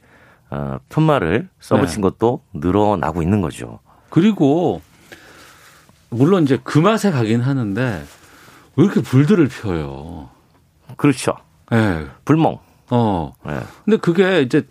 [0.48, 2.08] 어, 편말을 써붙인 네.
[2.08, 3.80] 것도 늘어나고 있는 거죠.
[4.08, 4.80] 그리고
[6.08, 8.02] 물론 이제 그 맛에 가긴 하는데
[8.76, 10.30] 왜 이렇게 불들을 펴요?
[10.96, 11.34] 그렇죠.
[11.72, 11.76] 예.
[11.76, 12.06] 네.
[12.24, 12.60] 불멍.
[12.88, 13.34] 어.
[13.44, 13.60] 네.
[13.84, 14.62] 근데 그게 이제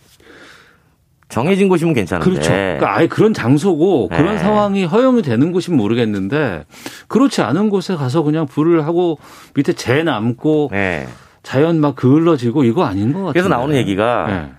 [1.30, 2.30] 정해진 곳이면 괜찮은데.
[2.30, 2.50] 그렇죠.
[2.50, 4.38] 그러니까 아예 그런 장소고 그런 네.
[4.40, 6.66] 상황이 허용이 되는 곳이면 모르겠는데
[7.08, 9.20] 그렇지 않은 곳에 가서 그냥 불을 하고
[9.54, 11.08] 밑에 재 남고 네.
[11.44, 13.34] 자연 막 그을러지고 이거 아닌 것 같아요.
[13.34, 14.52] 그래서 나오는 얘기가 네.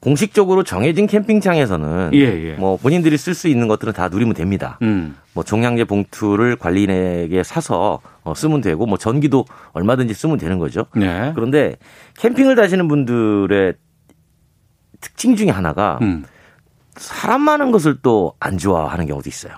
[0.00, 2.52] 공식적으로 정해진 캠핑장에서는 예, 예.
[2.52, 4.78] 뭐 본인들이 쓸 수 있는 것들은 다 누리면 됩니다.
[4.82, 5.16] 음.
[5.32, 10.86] 뭐 종량제 봉투를 관리인에게 사서 어, 쓰면 되고 뭐 전기도 얼마든지 쓰면 되는 거죠.
[10.94, 11.32] 네.
[11.34, 11.76] 그런데
[12.18, 13.74] 캠핑을 다시는 분들의
[15.06, 16.24] 특징 중에 하나가 음.
[16.96, 19.52] 사람 많은 것을 또 안 좋아하는 경우도 있어요.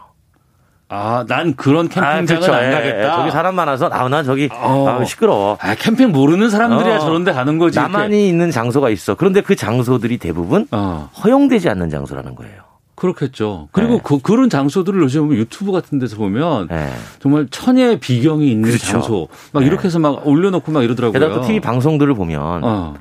[0.91, 2.53] 아, 난 그런 캠핑장은 아, 그렇죠.
[2.55, 2.99] 안 예, 가겠다.
[3.13, 4.87] 예, 저기 사람 많아서 아, 나 저기 어.
[4.89, 5.59] 아, 시끄러워.
[5.61, 6.99] 아, 캠핑 모르는 사람들이야 어.
[7.01, 7.79] 저런데 가는 거지.
[7.79, 8.29] 나만이 이렇게.
[8.29, 9.15] 있는 장소가 있어.
[9.15, 11.11] 그런데 그 장소들이 대부분 어.
[11.23, 12.63] 허용되지 않는 장소라는 거예요.
[12.95, 13.69] 그렇겠죠.
[13.71, 14.01] 그리고 네.
[14.03, 16.91] 그, 그런 장소들을 요즘 유튜브 같은 데서 보면 네.
[17.21, 18.87] 정말 천의 비경이 있는 그렇죠.
[18.87, 19.67] 장소 막 네.
[19.67, 21.13] 이렇게 해서 막 올려놓고 막 이러더라고요.
[21.13, 22.95] 게다가 또 TV 방송들을 보면 어.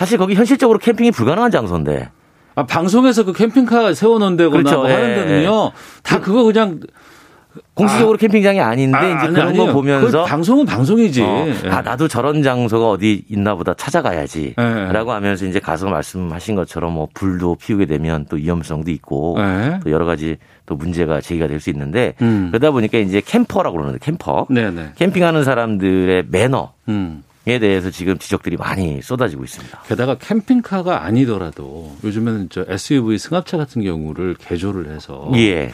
[0.00, 2.08] 사실 거기 현실적으로 캠핑이 불가능한 장소인데
[2.54, 4.78] 아, 방송에서 그 캠핑카 세워놓은 데거나 그렇죠.
[4.78, 5.64] 뭐 하는 예, 데는요.
[5.66, 5.70] 예.
[6.02, 6.80] 다 그거 그냥
[7.74, 9.66] 공식적으로 아, 캠핑장이 아닌데 아, 이제 아니, 그런 아니에요.
[9.66, 11.20] 거 보면서 방송은 방송이지.
[11.22, 11.68] 어, 예.
[11.68, 15.12] 아 나도 저런 장소가 어디 있나 보다 찾아가야지라고 예.
[15.14, 19.80] 하면서 이제 가서 말씀하신 것처럼 뭐 불도 피우게 되면 또 위험성도 있고 예.
[19.84, 22.48] 또 여러 가지 또 문제가 제기가 될 수 있는데 음.
[22.52, 24.92] 그러다 보니까 이제 캠퍼라고 그러는데 캠퍼 네네.
[24.96, 27.22] 캠핑하는 사람들의 매너 음.
[27.46, 29.80] 에 대해서 지금 지적들이 많이 쏟아지고 있습니다.
[29.88, 35.72] 게다가 캠핑카가 아니더라도 요즘에는 저 SUV 승합차 같은 경우를 개조를 해서 예.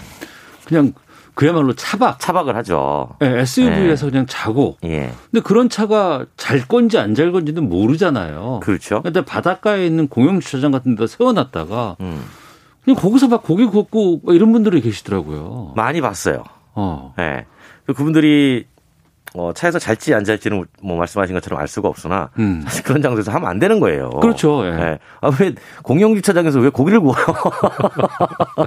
[0.65, 0.93] 그냥
[1.35, 2.19] 그야말로 차박.
[2.21, 3.17] 차박을 하죠.
[3.19, 4.11] 네, SUV에서 네.
[4.13, 4.79] 그냥 자고.
[4.85, 5.13] 예.
[5.31, 8.61] 근데 그런 차가 잘 건지 안 잘 건지는 모르잖아요.
[8.63, 9.03] 그렇죠.
[9.03, 12.23] 근데 바닷가에 있는 공영 주차장 같은 데 세워놨다가 음.
[12.85, 15.73] 그냥 거기서 막 고기 굽고 이런 분들이 계시더라고요.
[15.77, 16.45] 많이 봤어요.
[16.75, 17.13] 어.
[17.19, 17.45] 네.
[17.87, 18.67] 그분들이
[19.37, 22.63] 어, 차에서 잘지 안 잘지는 뭐 말씀하신 것처럼 알 수가 없으나 음.
[22.65, 24.11] 사실 그런 장소에서 하면 안 되는 거예요.
[24.11, 24.67] 그렇죠.
[24.67, 24.71] 예.
[24.71, 24.99] 네.
[25.21, 27.27] 아, 왜 공영 주차장에서 왜 고기를 구워요?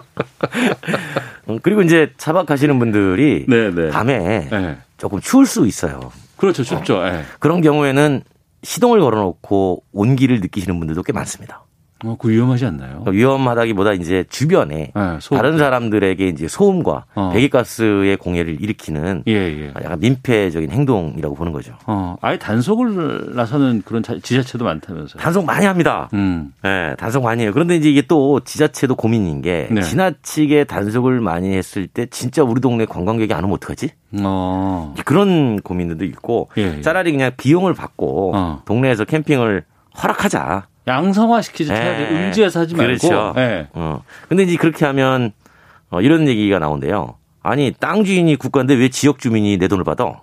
[1.50, 3.72] 음, 그리고 이제 차박하시는 분들이 네네.
[3.72, 3.90] 네.
[3.90, 4.78] 밤에 네.
[4.98, 6.12] 조금 추울 수 있어요.
[6.38, 6.64] 그렇죠.
[6.64, 7.00] 춥죠.
[7.00, 7.10] 어.
[7.10, 7.24] 네.
[7.40, 8.22] 그런 경우에는
[8.62, 11.64] 시동을 걸어놓고 온기를 느끼시는 분들도 꽤 많습니다.
[12.06, 13.04] 어, 그 위험하지 않나요?
[13.06, 17.32] 위험하다기보다 이제 주변에 네, 다른 사람들에게 이제 소음과 어.
[17.34, 19.74] 배기가스의 공해를 일으키는 예, 예.
[19.84, 21.74] 약간 민폐적인 행동이라고 보는 거죠.
[21.86, 25.22] 어, 아예 단속을 나서는 그런 지자체도 많다면서요?
[25.22, 26.10] 단속 많이 합니다.
[26.14, 26.54] 음.
[26.64, 27.52] 네, 단속 많이 해요.
[27.54, 29.82] 그런데 이제 이게 또 지자체도 고민인 게 네.
[29.82, 33.90] 지나치게 단속을 많이 했을 때 진짜 우리 동네 관광객이 안 오면 어떡하지?
[34.24, 34.96] 어.
[35.06, 36.82] 그런 고민들도 있고 예, 예.
[36.82, 38.62] 차라리 그냥 비용을 받고 어.
[38.66, 39.66] 동네에서 캠핑을
[40.02, 40.68] 허락하자.
[40.90, 42.26] 양성화 시키지 차라리 네.
[42.28, 42.98] 음지에서 하지 말고.
[42.98, 43.34] 그렇죠.
[43.36, 43.68] 네.
[43.74, 44.02] 어.
[44.28, 45.32] 근데 이제 그렇게 하면
[45.90, 47.16] 어, 이런 얘기가 나온대요.
[47.42, 50.22] 아니 땅 주인이 국가인데 왜 지역 주민이 내 돈을 받아?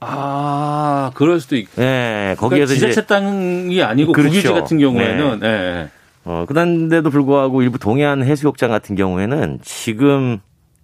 [0.00, 1.80] 아, 그럴 수도 있고.
[1.80, 4.30] 네, 거기에서 그러니까 지자체 땅이 아니고 그렇죠.
[4.30, 5.40] 국유지 같은 경우에는.
[5.40, 5.48] 네.
[5.48, 5.88] 네.
[6.24, 10.38] 어, 그런데도 불구하고 일부 동해안 해수욕장 같은 경우에는 지금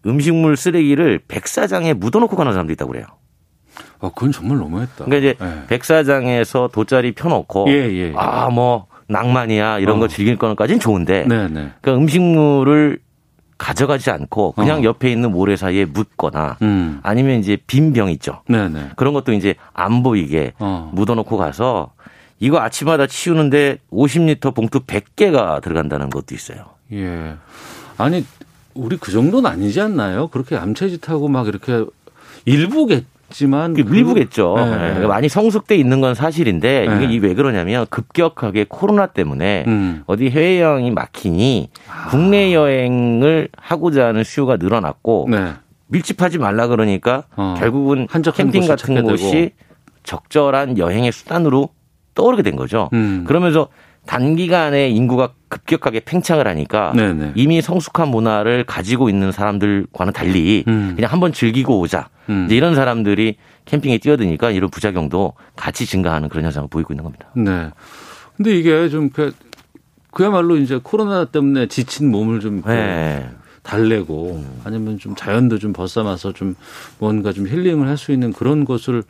[0.07, 3.07] 음식물 쓰레기를 백사장에 묻어놓고 가는 사람도 있다고 그래요.
[4.01, 5.05] 아, 그건 정말 너무했다.
[5.05, 5.67] 그러니까 이제 네.
[5.69, 8.13] 백사장에서 돗자리 펴놓고 예, 예.
[8.17, 10.01] 아뭐 낭만이야 이런 어.
[10.01, 11.71] 거 즐길 거는까지는 좋은데 네, 네.
[11.81, 12.99] 그러니까 음식물을
[13.59, 14.83] 가져가지 않고 그냥 어.
[14.85, 17.01] 옆에 있는 모래 사이에 묻거나 음.
[17.03, 18.43] 아니면 이제 빈 병 있죠.
[18.49, 18.69] 네네.
[18.69, 18.91] 네.
[18.97, 20.91] 그런 것도 이제 안 보이게 어.
[20.95, 21.93] 묻어놓고 가서
[22.41, 26.67] 이거 아침마다 치우는데 50리터 봉투 100개가 들어간다는 것도 있어요.
[26.93, 27.35] 예.
[27.97, 28.25] 아니
[28.75, 30.27] 우리 그 정도는 아니지 않나요?
[30.29, 31.85] 그렇게 암체짓하고 막 이렇게
[32.45, 33.05] 일부겠
[33.35, 34.55] 있지만 일부겠죠.
[34.57, 34.65] 네.
[34.65, 34.77] 네.
[34.77, 37.05] 그러니까 많이 성숙돼 있는 건 사실인데 네.
[37.05, 40.03] 이게 왜 그러냐면 급격하게 코로나 때문에 음.
[40.07, 42.09] 어디 해외 여행이 막히니 아.
[42.09, 45.53] 국내 여행을 하고자 하는 수요가 늘어났고 네.
[45.89, 47.57] 밀집하지 말라 그러니까 어.
[47.59, 49.51] 결국은 캠핑 같은 곳이 되고.
[50.05, 51.71] 적절한 여행의 수단으로
[52.15, 52.89] 떠오르게 된 거죠.
[52.93, 53.25] 음.
[53.27, 53.69] 그러면서
[54.07, 57.33] 단기간에 인구가 급격하게 팽창을 하니까 네네.
[57.37, 60.93] 이미 성숙한 문화를 가지고 있는 사람들과는 달리 음.
[60.95, 62.09] 그냥 한번 즐기고 오자.
[62.29, 62.49] 음.
[62.51, 67.29] 이런 사람들이 캠핑에 뛰어드니까 이런 부작용도 같이 증가하는 그런 현상을 보이고 있는 겁니다.
[67.35, 67.71] 네.
[68.37, 69.33] 근데 이게 좀 그,
[70.11, 73.31] 그야말로 이제 코로나 때문에 지친 몸을 좀그 네.
[73.63, 74.61] 달래고 음.
[74.65, 76.55] 아니면 좀 자연도 좀 벗삼아서 좀
[76.99, 79.03] 뭔가 좀 힐링을 할 수 있는 그런 것을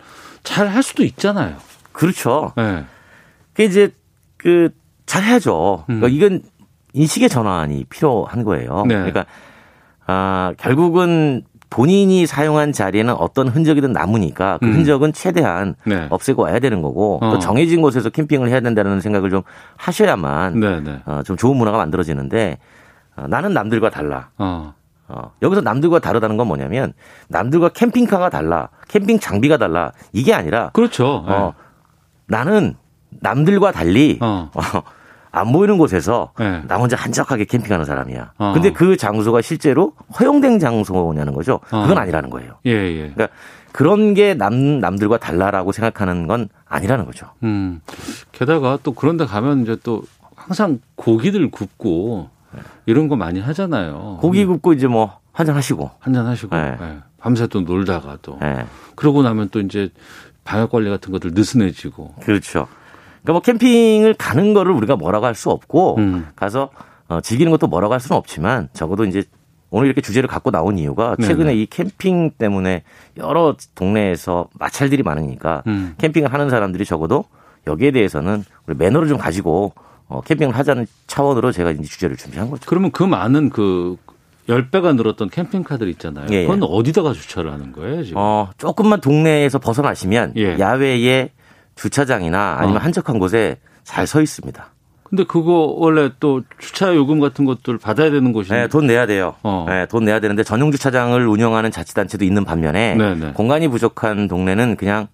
[0.45, 1.57] 잘 할 수도 있잖아요.
[1.93, 2.53] 그렇죠.
[2.57, 2.85] 네.
[3.55, 3.91] 그 이제
[4.37, 4.71] 그
[5.07, 5.85] 잘해야죠.
[5.87, 6.13] 그러니까 음.
[6.13, 6.43] 이건
[6.93, 8.85] 인식의 전환이 필요한 거예요.
[8.87, 8.95] 네.
[8.95, 9.27] 그러니까
[10.07, 14.75] 아 결국은 본인이 사용한 자리에는 어떤 흔적이든 남으니까 그 음.
[14.75, 16.07] 흔적은 최대한 네.
[16.09, 17.31] 없애고 와야 되는 거고 어.
[17.33, 19.43] 또 정해진 곳에서 캠핑을 해야 된다는 생각을 좀
[19.77, 21.01] 하셔야만 네, 네.
[21.05, 22.59] 어, 좀 좋은 문화가 만들어지는데
[23.17, 24.31] 어, 나는 남들과 달라.
[24.39, 24.75] 어.
[25.09, 25.33] 어.
[25.43, 26.93] 여기서 남들과 다르다는 건 뭐냐면
[27.29, 31.25] 남들과 캠핑카가 달라, 캠핑 장비가 달라 이게 아니라 그렇죠.
[31.27, 31.65] 어, 네.
[32.27, 32.75] 나는
[33.21, 34.51] 남들과 달리 어.
[34.55, 34.63] 어.
[35.31, 36.63] 안 보이는 곳에서 네.
[36.69, 38.33] 나 혼자 한적하게 캠핑하는 사람이야.
[38.39, 38.53] 어.
[38.55, 41.55] 근데 그 장소가 실제로 허용된 장소냐는 거죠.
[41.73, 41.83] 어.
[41.83, 42.53] 그건 아니라는 거예요.
[42.67, 43.11] 예, 예.
[43.15, 43.29] 그러니까
[43.73, 47.27] 그런 게 남, 남들과 달라라고 생각하는 건 아니라는 거죠.
[47.43, 47.81] 음.
[48.31, 50.05] 게다가 또 그런 데 가면 이제 또
[50.37, 52.31] 항상 고기들 굽고
[52.87, 54.19] 이런 거 많이 하잖아요.
[54.21, 55.91] 고기 굽고 이제 뭐 한잔 하시고.
[55.99, 56.55] 한잔 하시고.
[56.55, 56.77] 네.
[56.79, 56.99] 네.
[57.19, 58.39] 밤새 또 놀다가 또.
[58.41, 58.65] 네.
[58.95, 59.91] 그러고 나면 또 이제
[60.45, 62.15] 방역 관리 같은 것들 느슨해지고.
[62.23, 62.69] 그렇죠.
[63.25, 66.27] 그러니까 뭐 캠핑을 가는 거를 우리가 뭐라고 할 수 없고 음.
[66.37, 66.71] 가서
[67.09, 69.25] 어, 즐기는 것도 뭐라고 할 수는 없지만 적어도 이제
[69.71, 71.57] 오늘 이렇게 주제를 갖고 나온 이유가 최근에 네네.
[71.57, 72.85] 이 캠핑 때문에
[73.17, 75.95] 여러 동네에서 마찰들이 많으니까 음.
[75.99, 77.25] 캠핑을 하는 사람들이 적어도
[77.67, 79.73] 여기에 대해서는 우리 매너를 좀 가지고
[80.07, 82.63] 어, 캠핑을 하자는 차원으로 제가 이제 주제를 준비한 거죠.
[82.69, 83.97] 그러면 그 많은 그
[84.49, 86.27] 10배가 늘었던 캠핑카들 있잖아요.
[86.31, 86.47] 예, 예.
[86.47, 88.19] 그건 어디다가 주차를 하는 거예요, 지금?
[88.21, 90.59] 어, 조금만 동네에서 벗어나시면 예.
[90.59, 91.31] 야외에
[91.77, 92.85] 주차장이나 아니면 어.
[92.85, 94.67] 한적한 곳에 잘 서 있습니다.
[95.03, 99.35] 근데 그거 원래 또 주차 요금 같은 것들 받아야 되는 곳이 네, 돈 내야 돼요.
[99.43, 99.67] 어.
[99.69, 103.15] 네, 돈 내야 되는데 전용 주차장을 운영하는 자치단체도 있는 반면에 네네.
[103.27, 103.33] 네.
[103.33, 105.07] 공간이 부족한 동네는 그냥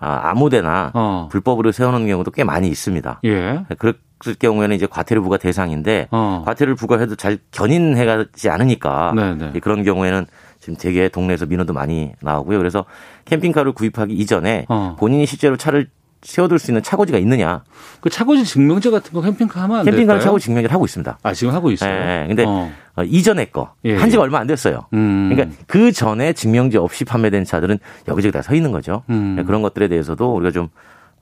[0.00, 1.28] 아, 아무데나 어.
[1.30, 3.20] 불법으로 세워놓는 경우도 꽤 많이 있습니다.
[3.24, 3.34] 예.
[3.34, 6.42] 네, 그랬을 경우에는 이제 과태료 부과 대상인데 어.
[6.46, 9.50] 과태료를 부과해도 잘 견인해가지 않으니까 네네.
[9.52, 9.60] 네.
[9.60, 10.26] 그런 경우에는
[10.68, 12.58] 지금 되게 동네에서 민원도 많이 나오고요.
[12.58, 12.84] 그래서
[13.24, 14.96] 캠핑카를 구입하기 이전에 어.
[14.98, 15.88] 본인이 실제로 차를
[16.20, 17.62] 세워둘 수 있는 차고지가 있느냐.
[18.00, 21.18] 그 차고지 증명제 같은 거 캠핑카 하면 안 캠핑카는 차고지 증명제를 하고 있습니다.
[21.22, 21.90] 아, 지금 하고 있어요?
[21.90, 22.26] 네.
[22.26, 22.70] 근데 어.
[22.96, 23.72] 어, 이전에 거.
[23.84, 24.24] 예, 한 지가 예.
[24.24, 24.80] 얼마 안 됐어요.
[24.92, 25.30] 음.
[25.32, 29.04] 그러니까 그 전에 증명제 없이 판매된 차들은 여기저기 다 서 있는 거죠.
[29.10, 29.36] 음.
[29.36, 30.68] 네, 그런 것들에 대해서도 우리가 좀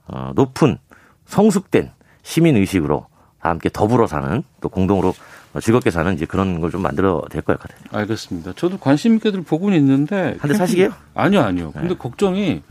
[0.07, 0.77] 어, 높은
[1.25, 1.91] 성숙된
[2.23, 3.05] 시민 의식으로
[3.41, 5.13] 다 함께 더불어 사는 또 공동으로
[5.59, 7.77] 즐겁게 사는 이제 그런 걸 좀 만들어야 될 것 같아요.
[7.91, 8.53] 알겠습니다.
[8.55, 10.89] 저도 관심 있게들 보고는 있는데 한대 사시게요?
[11.13, 11.71] 아니요, 아니요.
[11.71, 11.95] 근데 네.
[11.97, 12.61] 걱정이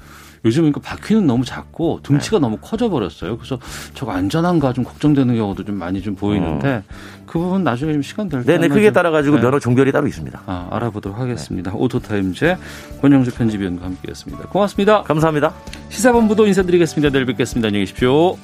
[0.44, 2.42] 요즘은 그 바퀴는 너무 작고 등치가 네.
[2.42, 3.36] 너무 커져 버렸어요.
[3.36, 3.58] 그래서
[3.94, 6.82] 저거 안전한가 좀 걱정되는 경우도 좀 많이 좀 보이는데 어.
[7.26, 8.52] 그 부분 나중에 좀 시간 될 때.
[8.52, 9.42] 네네 크게 따라 가지고 네.
[9.42, 10.42] 면허 종별이 따로 있습니다.
[10.46, 11.72] 아, 알아보도록 하겠습니다.
[11.72, 11.76] 네.
[11.76, 12.56] 오토타임즈
[13.00, 14.44] 권영주 편집위원과 함께했습니다.
[14.50, 15.02] 고맙습니다.
[15.02, 15.52] 감사합니다.
[15.88, 17.10] 시사본부도 인사드리겠습니다.
[17.10, 17.66] 내일 뵙겠습니다.
[17.68, 18.36] 안녕히 계십시오.